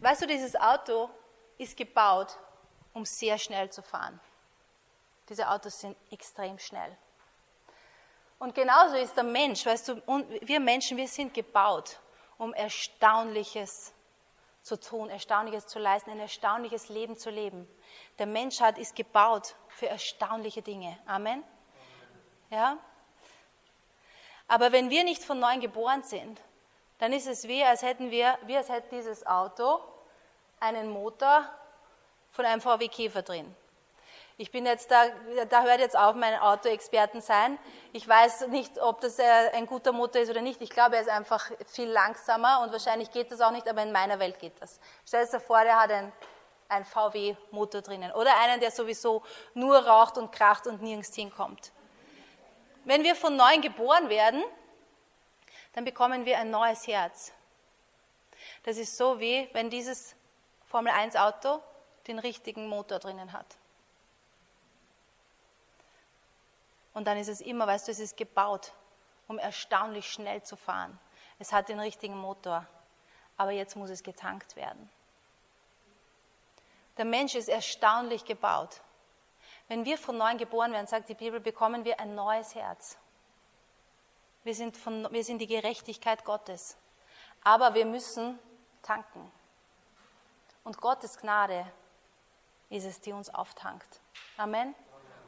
weißt 0.00 0.22
du, 0.22 0.26
dieses 0.26 0.54
Auto 0.54 1.08
ist 1.56 1.74
gebaut, 1.74 2.36
um 2.92 3.06
sehr 3.06 3.38
schnell 3.38 3.70
zu 3.70 3.82
fahren. 3.82 4.20
Diese 5.30 5.48
Autos 5.48 5.80
sind 5.80 5.96
extrem 6.10 6.58
schnell. 6.58 6.94
Und 8.38 8.54
genauso 8.54 8.96
ist 8.96 9.16
der 9.16 9.24
Mensch, 9.24 9.64
weißt 9.64 9.88
du, 9.88 10.02
wir 10.42 10.60
Menschen, 10.60 10.98
wir 10.98 11.08
sind 11.08 11.32
gebaut, 11.32 11.98
um 12.36 12.52
Erstaunliches 12.52 13.92
zu 14.68 14.78
tun, 14.78 15.10
Erstaunliches 15.10 15.66
zu 15.66 15.78
leisten, 15.78 16.10
ein 16.10 16.20
erstaunliches 16.20 16.88
Leben 16.88 17.16
zu 17.16 17.30
leben. 17.30 17.68
Der 18.18 18.26
Mensch 18.26 18.60
hat, 18.60 18.78
ist 18.78 18.94
gebaut 18.94 19.56
für 19.68 19.88
erstaunliche 19.88 20.62
Dinge. 20.62 20.96
Amen. 21.06 21.42
Ja? 22.50 22.78
Aber 24.46 24.72
wenn 24.72 24.90
wir 24.90 25.04
nicht 25.04 25.24
von 25.24 25.40
neuem 25.40 25.60
geboren 25.60 26.02
sind, 26.02 26.40
dann 26.98 27.12
ist 27.12 27.26
es 27.26 27.48
wie, 27.48 27.64
als 27.64 27.82
hätten 27.82 28.10
wir, 28.10 28.38
wie 28.46 28.56
als 28.56 28.68
hätte 28.68 28.96
dieses 28.96 29.26
Auto 29.26 29.80
einen 30.60 30.90
Motor, 30.90 31.48
von 32.30 32.44
einem 32.44 32.60
VW 32.60 32.88
Käfer 32.88 33.22
drin. 33.22 33.54
Ich 34.40 34.52
bin 34.52 34.66
jetzt 34.66 34.92
da, 34.92 35.08
da 35.48 35.64
hört 35.64 35.80
jetzt 35.80 35.98
auf 35.98 36.14
mein 36.14 36.38
Autoexperten 36.38 37.20
sein. 37.20 37.58
Ich 37.92 38.06
weiß 38.06 38.46
nicht, 38.46 38.78
ob 38.78 39.00
das 39.00 39.18
ein 39.18 39.66
guter 39.66 39.90
Motor 39.90 40.22
ist 40.22 40.30
oder 40.30 40.42
nicht. 40.42 40.62
Ich 40.62 40.70
glaube, 40.70 40.94
er 40.94 41.02
ist 41.02 41.08
einfach 41.08 41.50
viel 41.66 41.88
langsamer 41.88 42.60
und 42.62 42.70
wahrscheinlich 42.70 43.10
geht 43.10 43.32
das 43.32 43.40
auch 43.40 43.50
nicht, 43.50 43.68
aber 43.68 43.82
in 43.82 43.90
meiner 43.90 44.20
Welt 44.20 44.38
geht 44.38 44.52
das. 44.62 44.78
Stell 45.04 45.26
dir 45.26 45.40
vor, 45.40 45.64
der 45.64 45.80
hat 45.80 45.90
ein, 45.90 46.12
ein 46.68 46.84
VW-Motor 46.84 47.82
drinnen 47.82 48.12
oder 48.12 48.38
einen, 48.38 48.60
der 48.60 48.70
sowieso 48.70 49.24
nur 49.54 49.76
raucht 49.76 50.16
und 50.16 50.30
kracht 50.30 50.68
und 50.68 50.82
nirgends 50.82 51.12
hinkommt. 51.16 51.72
Wenn 52.84 53.02
wir 53.02 53.16
von 53.16 53.34
neuem 53.34 53.60
geboren 53.60 54.08
werden, 54.08 54.44
dann 55.72 55.84
bekommen 55.84 56.24
wir 56.24 56.38
ein 56.38 56.50
neues 56.50 56.86
Herz. 56.86 57.32
Das 58.62 58.76
ist 58.76 58.96
so 58.96 59.18
wie, 59.18 59.48
wenn 59.52 59.68
dieses 59.68 60.14
Formel 60.64 60.92
1 60.92 61.16
Auto 61.16 61.60
den 62.06 62.20
richtigen 62.20 62.68
Motor 62.68 63.00
drinnen 63.00 63.32
hat. 63.32 63.56
Und 66.98 67.04
dann 67.04 67.16
ist 67.16 67.28
es 67.28 67.40
immer, 67.40 67.64
weißt 67.64 67.86
du, 67.86 67.92
es 67.92 68.00
ist 68.00 68.16
gebaut, 68.16 68.72
um 69.28 69.38
erstaunlich 69.38 70.10
schnell 70.10 70.42
zu 70.42 70.56
fahren. 70.56 70.98
Es 71.38 71.52
hat 71.52 71.68
den 71.68 71.78
richtigen 71.78 72.18
Motor, 72.18 72.66
aber 73.36 73.52
jetzt 73.52 73.76
muss 73.76 73.88
es 73.88 74.02
getankt 74.02 74.56
werden. 74.56 74.90
Der 76.96 77.04
Mensch 77.04 77.36
ist 77.36 77.48
erstaunlich 77.48 78.24
gebaut. 78.24 78.80
Wenn 79.68 79.84
wir 79.84 79.96
von 79.96 80.16
neuem 80.16 80.38
geboren 80.38 80.72
werden, 80.72 80.88
sagt 80.88 81.08
die 81.08 81.14
Bibel, 81.14 81.38
bekommen 81.38 81.84
wir 81.84 82.00
ein 82.00 82.16
neues 82.16 82.56
Herz. 82.56 82.98
Wir 84.42 84.56
sind, 84.56 84.76
von, 84.76 85.06
wir 85.12 85.22
sind 85.22 85.38
die 85.38 85.46
Gerechtigkeit 85.46 86.24
Gottes. 86.24 86.76
Aber 87.44 87.74
wir 87.74 87.86
müssen 87.86 88.40
tanken. 88.82 89.30
Und 90.64 90.80
Gottes 90.80 91.16
Gnade 91.16 91.64
ist 92.70 92.86
es, 92.86 93.00
die 93.00 93.12
uns 93.12 93.32
auftankt. 93.32 94.00
Amen. 94.36 94.74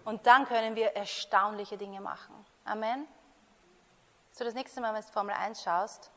Und 0.05 0.27
dann 0.27 0.47
können 0.47 0.77
wir 0.77 0.97
erstaunliche 0.97 1.77
Dinge 1.77 2.01
machen. 2.01 2.35
Amen. 2.65 3.07
So 4.33 4.45
das 4.45 4.55
nächste 4.55 4.81
Mal, 4.81 4.95
wenn 4.95 5.03
du 5.03 5.09
Formel 5.09 5.35
1 5.35 5.63
schaust, 5.63 6.11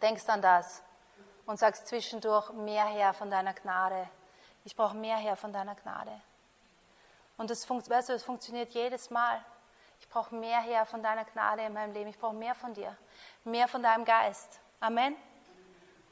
denkst 0.00 0.28
an 0.28 0.42
das 0.42 0.82
und 1.46 1.58
sagst 1.58 1.88
zwischendurch 1.88 2.52
mehr 2.52 2.84
her 2.84 3.12
von 3.12 3.30
deiner 3.30 3.54
Gnade. 3.54 4.08
Ich 4.64 4.76
brauche 4.76 4.96
mehr 4.96 5.16
her 5.16 5.36
von 5.36 5.52
deiner 5.52 5.74
Gnade. 5.74 6.20
Und 7.36 7.50
das, 7.50 7.68
weißt 7.68 8.10
du, 8.10 8.12
das 8.12 8.22
funktioniert 8.22 8.72
jedes 8.72 9.10
Mal. 9.10 9.44
Ich 9.98 10.08
brauche 10.08 10.34
mehr 10.34 10.60
her 10.60 10.86
von 10.86 11.02
deiner 11.02 11.24
Gnade 11.24 11.62
in 11.62 11.72
meinem 11.72 11.92
Leben. 11.92 12.10
Ich 12.10 12.18
brauche 12.18 12.34
mehr 12.34 12.54
von 12.54 12.74
dir. 12.74 12.96
Mehr 13.44 13.68
von 13.68 13.82
deinem 13.82 14.04
Geist. 14.04 14.60
Amen. 14.78 15.16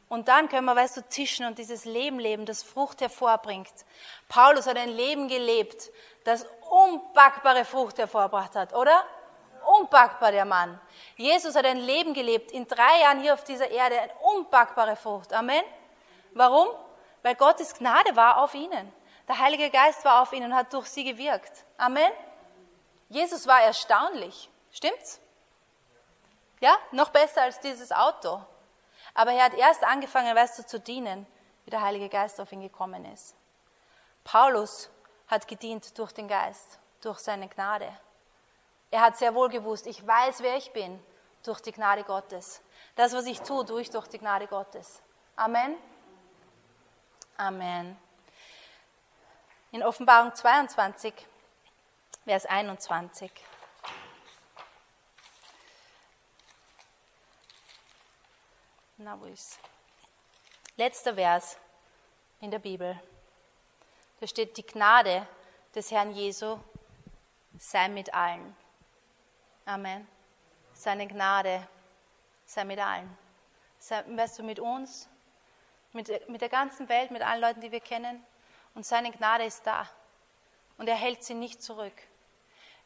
Und 0.08 0.28
dann 0.28 0.48
können 0.48 0.64
wir, 0.64 0.74
weißt 0.74 0.96
du, 0.96 1.08
zischen 1.08 1.46
und 1.46 1.58
dieses 1.58 1.84
Leben 1.84 2.18
leben, 2.18 2.46
das 2.46 2.62
Frucht 2.62 3.00
hervorbringt. 3.00 3.72
Paulus 4.28 4.66
hat 4.66 4.78
ein 4.78 4.88
Leben 4.88 5.28
gelebt, 5.28 5.90
das 6.24 6.46
unpackbare 6.70 7.64
Frucht 7.64 7.98
hervorbracht 7.98 8.54
hat, 8.54 8.74
oder? 8.74 9.04
Unpackbar, 9.80 10.32
der 10.32 10.46
Mann. 10.46 10.80
Jesus 11.16 11.54
hat 11.54 11.66
ein 11.66 11.78
Leben 11.78 12.14
gelebt, 12.14 12.52
in 12.52 12.66
drei 12.66 13.00
Jahren 13.02 13.20
hier 13.20 13.34
auf 13.34 13.44
dieser 13.44 13.70
Erde, 13.70 14.00
eine 14.00 14.12
unpackbare 14.36 14.96
Frucht. 14.96 15.32
Amen. 15.34 15.62
Warum? 16.32 16.68
Weil 17.22 17.34
Gottes 17.34 17.74
Gnade 17.74 18.16
war 18.16 18.42
auf 18.42 18.54
ihnen. 18.54 18.92
Der 19.26 19.38
Heilige 19.38 19.68
Geist 19.68 20.04
war 20.06 20.22
auf 20.22 20.32
ihnen 20.32 20.52
und 20.52 20.56
hat 20.56 20.72
durch 20.72 20.86
sie 20.86 21.04
gewirkt. 21.04 21.64
Amen. 21.76 22.10
Jesus 23.10 23.46
war 23.46 23.62
erstaunlich. 23.62 24.48
Stimmt's? 24.72 25.20
Ja, 26.60 26.76
noch 26.92 27.10
besser 27.10 27.42
als 27.42 27.60
dieses 27.60 27.92
Auto. 27.92 28.40
Aber 29.18 29.32
er 29.32 29.46
hat 29.46 29.54
erst 29.54 29.82
angefangen, 29.82 30.36
weißt 30.36 30.60
du, 30.60 30.64
zu 30.64 30.78
dienen, 30.78 31.26
wie 31.64 31.70
der 31.70 31.82
Heilige 31.82 32.08
Geist 32.08 32.40
auf 32.40 32.52
ihn 32.52 32.60
gekommen 32.60 33.04
ist. 33.06 33.34
Paulus 34.22 34.88
hat 35.26 35.48
gedient 35.48 35.98
durch 35.98 36.12
den 36.12 36.28
Geist, 36.28 36.78
durch 37.00 37.18
seine 37.18 37.48
Gnade. 37.48 37.92
Er 38.92 39.00
hat 39.00 39.16
sehr 39.16 39.34
wohl 39.34 39.48
gewusst, 39.48 39.88
ich 39.88 40.06
weiß, 40.06 40.40
wer 40.40 40.56
ich 40.56 40.72
bin, 40.72 41.02
durch 41.42 41.60
die 41.60 41.72
Gnade 41.72 42.04
Gottes. 42.04 42.62
Das, 42.94 43.12
was 43.12 43.26
ich 43.26 43.40
tue, 43.40 43.66
tue 43.66 43.80
ich 43.80 43.90
durch 43.90 44.06
die 44.06 44.20
Gnade 44.20 44.46
Gottes. 44.46 45.02
Amen. 45.34 45.76
Amen. 47.38 47.98
In 49.72 49.82
Offenbarung 49.82 50.32
22, 50.32 51.12
Vers 52.24 52.46
21. 52.46 53.32
Na, 59.00 59.16
wo 59.20 59.26
ist 59.26 59.60
Letzter 60.76 61.14
Vers 61.14 61.56
in 62.40 62.50
der 62.50 62.58
Bibel. 62.58 63.00
Da 64.18 64.26
steht, 64.26 64.56
die 64.56 64.66
Gnade 64.66 65.24
des 65.72 65.92
Herrn 65.92 66.10
Jesu 66.10 66.58
sei 67.56 67.86
mit 67.86 68.12
allen. 68.12 68.56
Amen. 69.66 70.08
Seine 70.72 71.06
Gnade 71.06 71.68
sei 72.44 72.64
mit 72.64 72.80
allen. 72.80 73.16
Sei, 73.78 74.02
weißt 74.16 74.40
du, 74.40 74.42
mit 74.42 74.58
uns, 74.58 75.08
mit, 75.92 76.28
mit 76.28 76.40
der 76.40 76.48
ganzen 76.48 76.88
Welt, 76.88 77.12
mit 77.12 77.22
allen 77.22 77.40
Leuten, 77.40 77.60
die 77.60 77.70
wir 77.70 77.80
kennen. 77.80 78.26
Und 78.74 78.84
seine 78.84 79.12
Gnade 79.12 79.44
ist 79.44 79.64
da. 79.64 79.88
Und 80.76 80.88
er 80.88 80.96
hält 80.96 81.22
sie 81.22 81.34
nicht 81.34 81.62
zurück. 81.62 82.02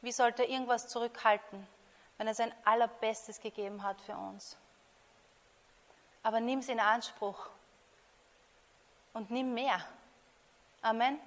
Wie 0.03 0.13
sollte 0.13 0.43
er 0.43 0.51
irgendwas 0.51 0.89
zurückhalten, 0.89 1.67
wenn 2.19 2.27
er 2.27 2.35
sein 2.35 2.53
Allerbestes 2.67 3.41
gegeben 3.41 3.83
hat 3.83 3.99
für 4.03 4.15
uns? 4.15 4.59
Aber 6.23 6.41
nimm 6.41 6.61
es 6.61 6.69
in 6.69 6.81
Anspruch 6.81 7.49
und 9.13 9.31
nimm 9.31 9.55
mehr. 9.55 9.85
Amen. 10.81 11.19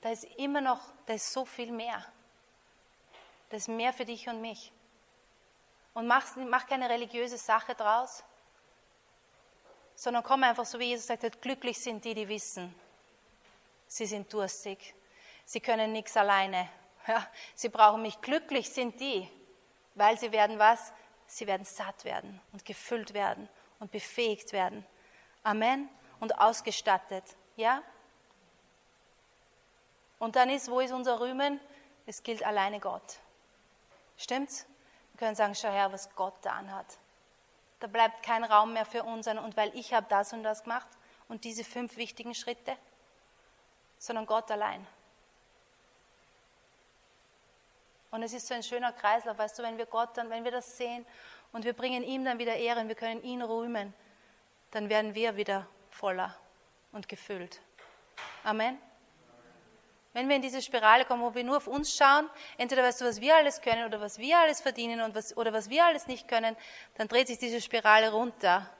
Da 0.00 0.10
ist 0.10 0.24
immer 0.36 0.60
noch, 0.60 0.80
da 1.06 1.14
ist 1.14 1.32
so 1.32 1.44
viel 1.44 1.72
mehr. 1.72 2.04
Da 3.48 3.56
ist 3.56 3.68
mehr 3.68 3.92
für 3.92 4.04
dich 4.04 4.28
und 4.28 4.40
mich. 4.40 4.72
Und 5.94 6.06
mach, 6.06 6.36
mach 6.36 6.66
keine 6.66 6.90
religiöse 6.90 7.38
Sache 7.38 7.74
draus, 7.74 8.22
sondern 9.94 10.22
komm 10.22 10.42
einfach 10.42 10.66
so, 10.66 10.78
wie 10.78 10.90
Jesus 10.90 11.06
sagt 11.06 11.40
glücklich 11.40 11.78
sind 11.78 12.04
die, 12.04 12.14
die 12.14 12.28
wissen, 12.28 12.74
sie 13.86 14.04
sind 14.04 14.30
durstig, 14.30 14.94
sie 15.46 15.60
können 15.60 15.92
nichts 15.92 16.16
alleine. 16.16 16.68
Ja, 17.08 17.24
sie 17.54 17.68
brauchen 17.68 18.02
mich. 18.02 18.20
Glücklich 18.20 18.68
sind 18.68 18.98
die, 18.98 19.30
weil 19.94 20.18
sie 20.18 20.32
werden 20.32 20.58
was? 20.58 20.92
Sie 21.28 21.46
werden 21.46 21.64
satt 21.64 22.04
werden 22.04 22.40
und 22.52 22.64
gefüllt 22.64 23.14
werden 23.14 23.48
und 23.78 23.90
befähigt 23.90 24.52
werden. 24.52 24.84
Amen. 25.42 25.88
Und 26.20 26.38
ausgestattet. 26.38 27.24
Ja? 27.56 27.82
Und 30.18 30.36
dann 30.36 30.50
ist, 30.50 30.70
wo 30.70 30.80
ist 30.80 30.92
unser 30.92 31.20
Rühmen? 31.20 31.60
Es 32.06 32.22
gilt 32.22 32.42
alleine 32.44 32.80
Gott. 32.80 33.18
Stimmt's? 34.16 34.66
Wir 35.12 35.18
können 35.18 35.36
sagen, 35.36 35.54
schau 35.54 35.70
her, 35.70 35.92
was 35.92 36.14
Gott 36.14 36.34
da 36.42 36.50
anhat. 36.52 36.98
Da 37.80 37.86
bleibt 37.86 38.22
kein 38.22 38.44
Raum 38.44 38.72
mehr 38.72 38.86
für 38.86 39.02
uns 39.02 39.26
und 39.26 39.56
weil 39.56 39.74
ich 39.76 39.92
habe 39.92 40.06
das 40.08 40.32
und 40.32 40.42
das 40.42 40.62
gemacht 40.62 40.88
und 41.28 41.44
diese 41.44 41.64
fünf 41.64 41.96
wichtigen 41.96 42.34
Schritte, 42.34 42.76
sondern 43.98 44.26
Gott 44.26 44.50
allein. 44.50 44.86
Und 48.10 48.22
es 48.22 48.32
ist 48.32 48.46
so 48.46 48.54
ein 48.54 48.62
schöner 48.62 48.92
Kreislauf, 48.92 49.36
weißt 49.36 49.58
du, 49.58 49.62
wenn 49.62 49.76
wir 49.76 49.86
Gott 49.86 50.16
dann, 50.16 50.30
wenn 50.30 50.44
wir 50.44 50.52
das 50.52 50.76
sehen 50.76 51.04
und 51.52 51.64
wir 51.64 51.72
bringen 51.72 52.02
ihm 52.02 52.24
dann 52.24 52.38
wieder 52.38 52.56
Ehre 52.56 52.80
und 52.80 52.88
wir 52.88 52.94
können 52.94 53.22
ihn 53.22 53.42
rühmen, 53.42 53.94
dann 54.70 54.88
werden 54.88 55.14
wir 55.14 55.36
wieder 55.36 55.66
voller 55.90 56.36
und 56.92 57.08
gefüllt. 57.08 57.60
Amen. 58.44 58.78
Wenn 60.12 60.28
wir 60.28 60.36
in 60.36 60.42
diese 60.42 60.62
Spirale 60.62 61.04
kommen, 61.04 61.22
wo 61.22 61.34
wir 61.34 61.44
nur 61.44 61.58
auf 61.58 61.66
uns 61.66 61.94
schauen, 61.94 62.30
entweder 62.56 62.82
weißt 62.82 63.02
du, 63.02 63.04
was 63.04 63.20
wir 63.20 63.36
alles 63.36 63.60
können 63.60 63.84
oder 63.84 64.00
was 64.00 64.18
wir 64.18 64.38
alles 64.38 64.62
verdienen 64.62 65.02
und 65.02 65.14
was, 65.14 65.36
oder 65.36 65.52
was 65.52 65.68
wir 65.68 65.84
alles 65.84 66.06
nicht 66.06 66.26
können, 66.26 66.56
dann 66.94 67.08
dreht 67.08 67.26
sich 67.26 67.38
diese 67.38 67.60
Spirale 67.60 68.12
runter 68.12 68.70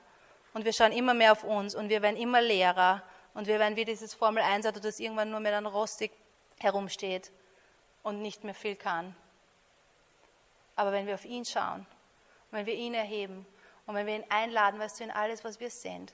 und 0.55 0.65
wir 0.65 0.73
schauen 0.73 0.93
immer 0.93 1.13
mehr 1.13 1.33
auf 1.33 1.45
uns 1.45 1.75
und 1.75 1.91
wir 1.91 2.01
werden 2.01 2.17
immer 2.17 2.41
leerer 2.41 3.03
und 3.35 3.47
wir 3.47 3.59
werden 3.59 3.77
wie 3.77 3.85
dieses 3.85 4.15
Formel 4.15 4.43
1 4.43 4.65
Auto, 4.65 4.81
das 4.81 4.99
irgendwann 4.99 5.31
nur 5.31 5.41
mehr 5.41 5.53
dann 5.53 5.67
rostig 5.67 6.11
herumsteht 6.59 7.31
und 8.03 8.23
nicht 8.23 8.43
mehr 8.43 8.55
viel 8.55 8.77
kann. 8.77 9.15
Aber 10.75 10.93
wenn 10.93 11.07
wir 11.07 11.15
auf 11.15 11.27
ihn 11.27 11.45
schauen 11.45 11.87
und 12.51 12.59
wenn 12.59 12.67
wir 12.67 12.75
ihn 12.75 12.95
erheben 12.95 13.47
und 13.87 13.95
wenn 13.95 14.07
wir 14.07 14.17
ihn 14.17 14.25
einladen, 14.29 14.81
weißt 14.81 15.01
du, 15.01 15.05
in 15.05 15.11
alles, 15.11 15.45
was 15.45 15.61
wir 15.61 15.71
sind, 15.71 16.13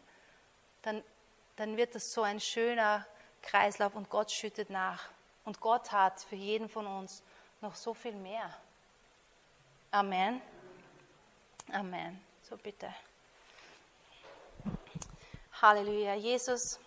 dann, 0.82 1.02
dann 1.56 1.76
wird 1.76 1.94
das 1.94 2.12
so 2.12 2.22
ein 2.22 2.40
schöner 2.40 3.06
Kreislauf 3.42 3.94
und 3.94 4.08
Gott 4.10 4.30
schüttet 4.30 4.70
nach. 4.70 5.10
Und 5.44 5.60
Gott 5.60 5.90
hat 5.92 6.20
für 6.20 6.36
jeden 6.36 6.68
von 6.68 6.86
uns 6.86 7.22
noch 7.60 7.74
so 7.74 7.94
viel 7.94 8.14
mehr. 8.14 8.56
Amen. 9.90 10.40
Amen. 11.72 12.24
So 12.42 12.56
bitte. 12.56 12.94
Halleluja. 15.60 16.14
Jesus, 16.14 16.80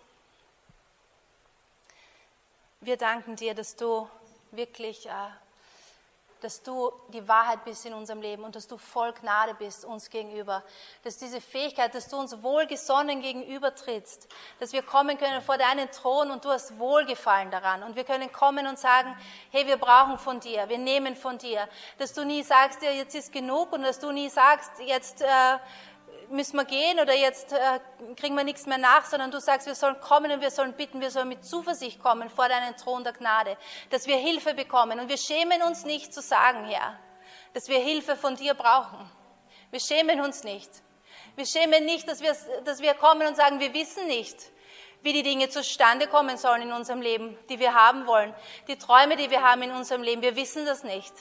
wir 2.80 2.96
danken 2.96 3.36
dir, 3.36 3.54
dass 3.54 3.76
du 3.76 4.08
wirklich 4.50 5.06
äh, 5.06 5.30
dass 6.40 6.62
du 6.62 6.92
die 7.08 7.26
Wahrheit 7.26 7.64
bist 7.64 7.86
in 7.86 7.94
unserem 7.94 8.20
Leben 8.20 8.44
und 8.44 8.54
dass 8.54 8.66
du 8.66 8.76
voll 8.76 9.12
Gnade 9.12 9.54
bist 9.54 9.84
uns 9.84 10.10
gegenüber. 10.10 10.62
Dass 11.02 11.16
diese 11.16 11.40
Fähigkeit, 11.40 11.94
dass 11.94 12.08
du 12.08 12.16
uns 12.16 12.42
wohlgesonnen 12.42 13.20
gegenüber 13.20 13.74
trittst, 13.74 14.28
dass 14.60 14.72
wir 14.72 14.82
kommen 14.82 15.18
können 15.18 15.40
vor 15.42 15.58
deinen 15.58 15.90
Thron 15.90 16.30
und 16.30 16.44
du 16.44 16.50
hast 16.50 16.78
Wohlgefallen 16.78 17.50
daran. 17.50 17.82
Und 17.82 17.96
wir 17.96 18.04
können 18.04 18.30
kommen 18.32 18.66
und 18.66 18.78
sagen, 18.78 19.16
hey, 19.50 19.66
wir 19.66 19.76
brauchen 19.76 20.18
von 20.18 20.40
dir, 20.40 20.68
wir 20.68 20.78
nehmen 20.78 21.16
von 21.16 21.38
dir. 21.38 21.68
Dass 21.98 22.12
du 22.12 22.24
nie 22.24 22.42
sagst, 22.42 22.82
ja, 22.82 22.90
jetzt 22.90 23.14
ist 23.14 23.32
genug 23.32 23.72
und 23.72 23.82
dass 23.82 23.98
du 23.98 24.12
nie 24.12 24.28
sagst, 24.28 24.72
jetzt... 24.80 25.22
Äh, 25.22 25.58
müssen 26.30 26.56
wir 26.56 26.64
gehen 26.64 27.00
oder 27.00 27.14
jetzt 27.14 27.52
äh, 27.52 27.80
kriegen 28.16 28.34
wir 28.34 28.44
nichts 28.44 28.66
mehr 28.66 28.78
nach, 28.78 29.04
sondern 29.04 29.30
du 29.30 29.40
sagst, 29.40 29.66
wir 29.66 29.74
sollen 29.74 30.00
kommen 30.00 30.30
und 30.30 30.40
wir 30.40 30.50
sollen 30.50 30.72
bitten, 30.72 31.00
wir 31.00 31.10
sollen 31.10 31.28
mit 31.28 31.44
Zuversicht 31.44 32.02
kommen 32.02 32.30
vor 32.30 32.48
deinen 32.48 32.76
Thron 32.76 33.04
der 33.04 33.12
Gnade, 33.12 33.56
dass 33.90 34.06
wir 34.06 34.16
Hilfe 34.16 34.54
bekommen. 34.54 35.00
Und 35.00 35.08
wir 35.08 35.16
schämen 35.16 35.62
uns 35.62 35.84
nicht 35.84 36.12
zu 36.12 36.20
sagen, 36.20 36.64
Herr, 36.64 36.98
dass 37.54 37.68
wir 37.68 37.78
Hilfe 37.78 38.16
von 38.16 38.36
dir 38.36 38.54
brauchen. 38.54 39.10
Wir 39.70 39.80
schämen 39.80 40.20
uns 40.20 40.44
nicht. 40.44 40.70
Wir 41.36 41.46
schämen 41.46 41.84
nicht, 41.84 42.08
dass 42.08 42.22
wir, 42.22 42.34
dass 42.64 42.80
wir 42.80 42.94
kommen 42.94 43.26
und 43.26 43.36
sagen, 43.36 43.60
wir 43.60 43.74
wissen 43.74 44.06
nicht, 44.06 44.38
wie 45.02 45.12
die 45.12 45.22
Dinge 45.22 45.48
zustande 45.48 46.06
kommen 46.06 46.36
sollen 46.36 46.62
in 46.62 46.72
unserem 46.72 47.00
Leben, 47.02 47.38
die 47.48 47.58
wir 47.58 47.74
haben 47.74 48.06
wollen. 48.06 48.34
Die 48.68 48.78
Träume, 48.78 49.16
die 49.16 49.30
wir 49.30 49.42
haben 49.42 49.62
in 49.62 49.72
unserem 49.72 50.02
Leben, 50.02 50.22
wir 50.22 50.36
wissen 50.36 50.64
das 50.64 50.82
nicht. 50.82 51.12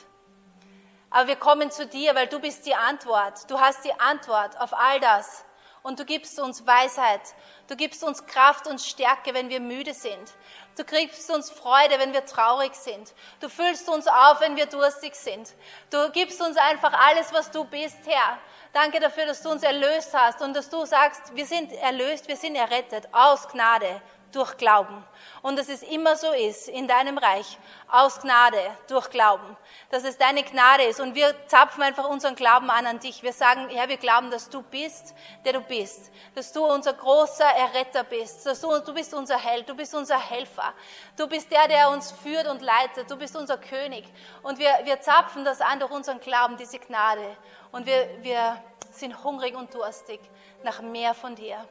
Aber 1.16 1.30
wir 1.30 1.38
kommen 1.38 1.72
zu 1.72 1.88
dir, 1.88 2.14
weil 2.14 2.28
du 2.28 2.42
bist 2.42 2.66
die 2.66 2.76
Antwort. 2.76 3.50
Du 3.50 3.58
hast 3.58 3.86
die 3.86 3.98
Antwort 4.02 4.60
auf 4.60 4.74
all 4.74 5.00
das. 5.00 5.46
Und 5.82 5.98
du 5.98 6.04
gibst 6.04 6.38
uns 6.42 6.68
Weisheit. 6.68 7.22
Du 7.70 7.78
gibst 7.78 8.04
uns 8.04 8.26
Kraft 8.26 8.68
und 8.68 8.82
Stärke, 8.82 9.34
wenn 9.34 9.48
wir 9.48 9.62
müde 9.62 9.94
sind. 9.94 10.34
Du 10.76 10.84
gibst 10.84 11.32
uns 11.32 11.50
Freude, 11.50 12.00
wenn 12.00 12.12
wir 12.12 12.26
traurig 12.26 12.76
sind. 12.76 13.14
Du 13.40 13.48
füllst 13.48 13.88
uns 13.88 14.08
auf, 14.08 14.42
wenn 14.42 14.58
wir 14.58 14.66
durstig 14.66 15.16
sind. 15.16 15.54
Du 15.90 16.12
gibst 16.12 16.42
uns 16.42 16.58
einfach 16.58 16.92
alles, 17.08 17.32
was 17.32 17.50
du 17.50 17.64
bist, 17.64 18.00
Herr. 18.06 18.38
Danke 18.74 19.00
dafür, 19.00 19.26
dass 19.26 19.42
du 19.42 19.52
uns 19.52 19.64
erlöst 19.64 20.14
hast 20.14 20.42
und 20.42 20.54
dass 20.54 20.70
du 20.70 20.86
sagst, 20.86 21.34
wir 21.34 21.46
sind 21.46 21.72
erlöst, 21.72 22.28
wir 22.28 22.36
sind 22.36 22.58
errettet 22.58 23.08
aus 23.14 23.48
Gnade 23.48 24.02
durch 24.36 24.58
Glauben. 24.58 25.04
Und 25.42 25.58
dass 25.58 25.70
es 25.70 25.82
immer 25.84 26.16
so 26.18 26.32
ist 26.32 26.68
in 26.68 26.88
deinem 26.88 27.18
Reich, 27.18 27.58
aus 27.88 28.20
Gnade, 28.20 28.60
durch 28.88 29.10
Glauben. 29.10 29.56
Dass 29.90 30.04
es 30.04 30.18
deine 30.18 30.44
Gnade 30.44 30.84
ist. 30.84 31.00
Und 31.00 31.16
wir 31.16 31.34
zapfen 31.48 31.84
einfach 31.84 32.10
unseren 32.10 32.36
Glauben 32.36 32.70
an 32.70 32.86
an 32.86 33.00
dich. 33.00 33.24
Wir 33.24 33.32
sagen, 33.32 33.70
Herr, 33.70 33.88
wir 33.88 33.98
glauben, 33.98 34.30
dass 34.32 34.50
du 34.50 34.62
bist, 34.62 35.14
der 35.46 35.54
du 35.54 35.62
bist. 35.62 36.12
Dass 36.34 36.52
du 36.52 36.66
unser 36.66 36.94
großer 36.94 37.46
Erretter 37.46 38.04
bist. 38.04 38.46
Dass 38.46 38.62
du, 38.62 38.80
du 38.80 38.94
bist 38.94 39.14
unser 39.14 39.38
Held. 39.38 39.70
Du 39.70 39.76
bist 39.76 39.96
unser 39.96 40.20
Helfer. 40.20 40.74
Du 41.16 41.28
bist 41.28 41.52
der, 41.52 41.68
der 41.68 41.90
uns 41.90 42.12
führt 42.12 42.48
und 42.48 42.62
leitet. 42.62 43.10
Du 43.10 43.16
bist 43.16 43.36
unser 43.36 43.58
König. 43.58 44.06
Und 44.44 44.60
wir, 44.60 44.72
wir 44.84 45.00
zapfen 45.00 45.46
das 45.46 45.62
an 45.62 45.80
durch 45.80 45.92
unseren 45.92 46.20
Glauben, 46.20 46.58
diese 46.58 46.80
Gnade. 46.80 47.38
Und 47.72 47.86
wir, 47.86 48.10
wir 48.22 48.62
sind 48.92 49.24
hungrig 49.24 49.56
und 49.56 49.74
durstig 49.74 50.20
nach 50.64 50.82
mehr 50.82 51.14
von 51.14 51.36
dir 51.36 51.66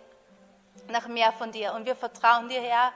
nach 0.89 1.07
mehr 1.07 1.33
von 1.33 1.51
dir. 1.51 1.73
Und 1.75 1.87
wir 1.87 1.97
vertrauen 1.97 2.49
dir, 2.49 2.61
Herr, 2.61 2.93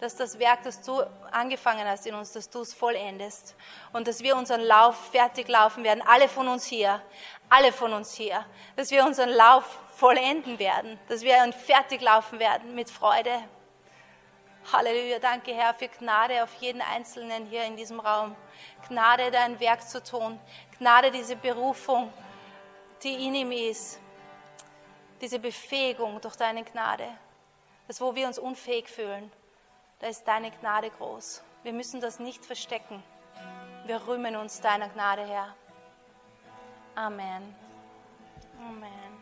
dass 0.00 0.16
das 0.16 0.38
Werk, 0.38 0.62
das 0.62 0.80
du 0.82 1.02
angefangen 1.30 1.86
hast 1.86 2.06
in 2.06 2.14
uns, 2.14 2.32
dass 2.32 2.48
du 2.48 2.60
es 2.60 2.74
vollendest. 2.74 3.54
Und 3.92 4.08
dass 4.08 4.22
wir 4.22 4.36
unseren 4.36 4.60
Lauf 4.60 5.10
fertig 5.10 5.48
laufen 5.48 5.84
werden. 5.84 6.02
Alle 6.06 6.28
von 6.28 6.48
uns 6.48 6.64
hier. 6.64 7.02
Alle 7.48 7.72
von 7.72 7.92
uns 7.92 8.14
hier. 8.14 8.44
Dass 8.76 8.90
wir 8.90 9.04
unseren 9.04 9.30
Lauf 9.30 9.64
vollenden 9.96 10.58
werden. 10.58 10.98
Dass 11.08 11.22
wir 11.22 11.52
fertig 11.52 12.00
laufen 12.00 12.38
werden 12.38 12.74
mit 12.74 12.90
Freude. 12.90 13.42
Halleluja. 14.72 15.18
Danke, 15.18 15.52
Herr, 15.54 15.74
für 15.74 15.88
Gnade 15.88 16.42
auf 16.42 16.54
jeden 16.60 16.80
Einzelnen 16.80 17.46
hier 17.46 17.64
in 17.64 17.76
diesem 17.76 17.98
Raum. 17.98 18.36
Gnade, 18.88 19.30
dein 19.30 19.58
Werk 19.58 19.88
zu 19.88 20.02
tun. 20.02 20.38
Gnade, 20.78 21.10
diese 21.10 21.34
Berufung, 21.34 22.12
die 23.02 23.26
in 23.26 23.34
ihm 23.34 23.52
ist 23.52 23.98
diese 25.22 25.38
Befähigung 25.38 26.20
durch 26.20 26.34
deine 26.34 26.64
Gnade. 26.64 27.06
Das, 27.92 28.00
wo 28.00 28.14
wir 28.14 28.26
uns 28.26 28.38
unfähig 28.38 28.88
fühlen, 28.88 29.30
da 29.98 30.06
ist 30.06 30.26
deine 30.26 30.50
Gnade 30.50 30.88
groß. 30.88 31.42
Wir 31.62 31.74
müssen 31.74 32.00
das 32.00 32.20
nicht 32.20 32.42
verstecken. 32.42 33.02
Wir 33.84 34.06
rühmen 34.08 34.34
uns 34.34 34.62
deiner 34.62 34.88
Gnade, 34.88 35.26
Herr. 35.26 35.54
Amen. 36.94 37.54
Amen. 38.58 39.12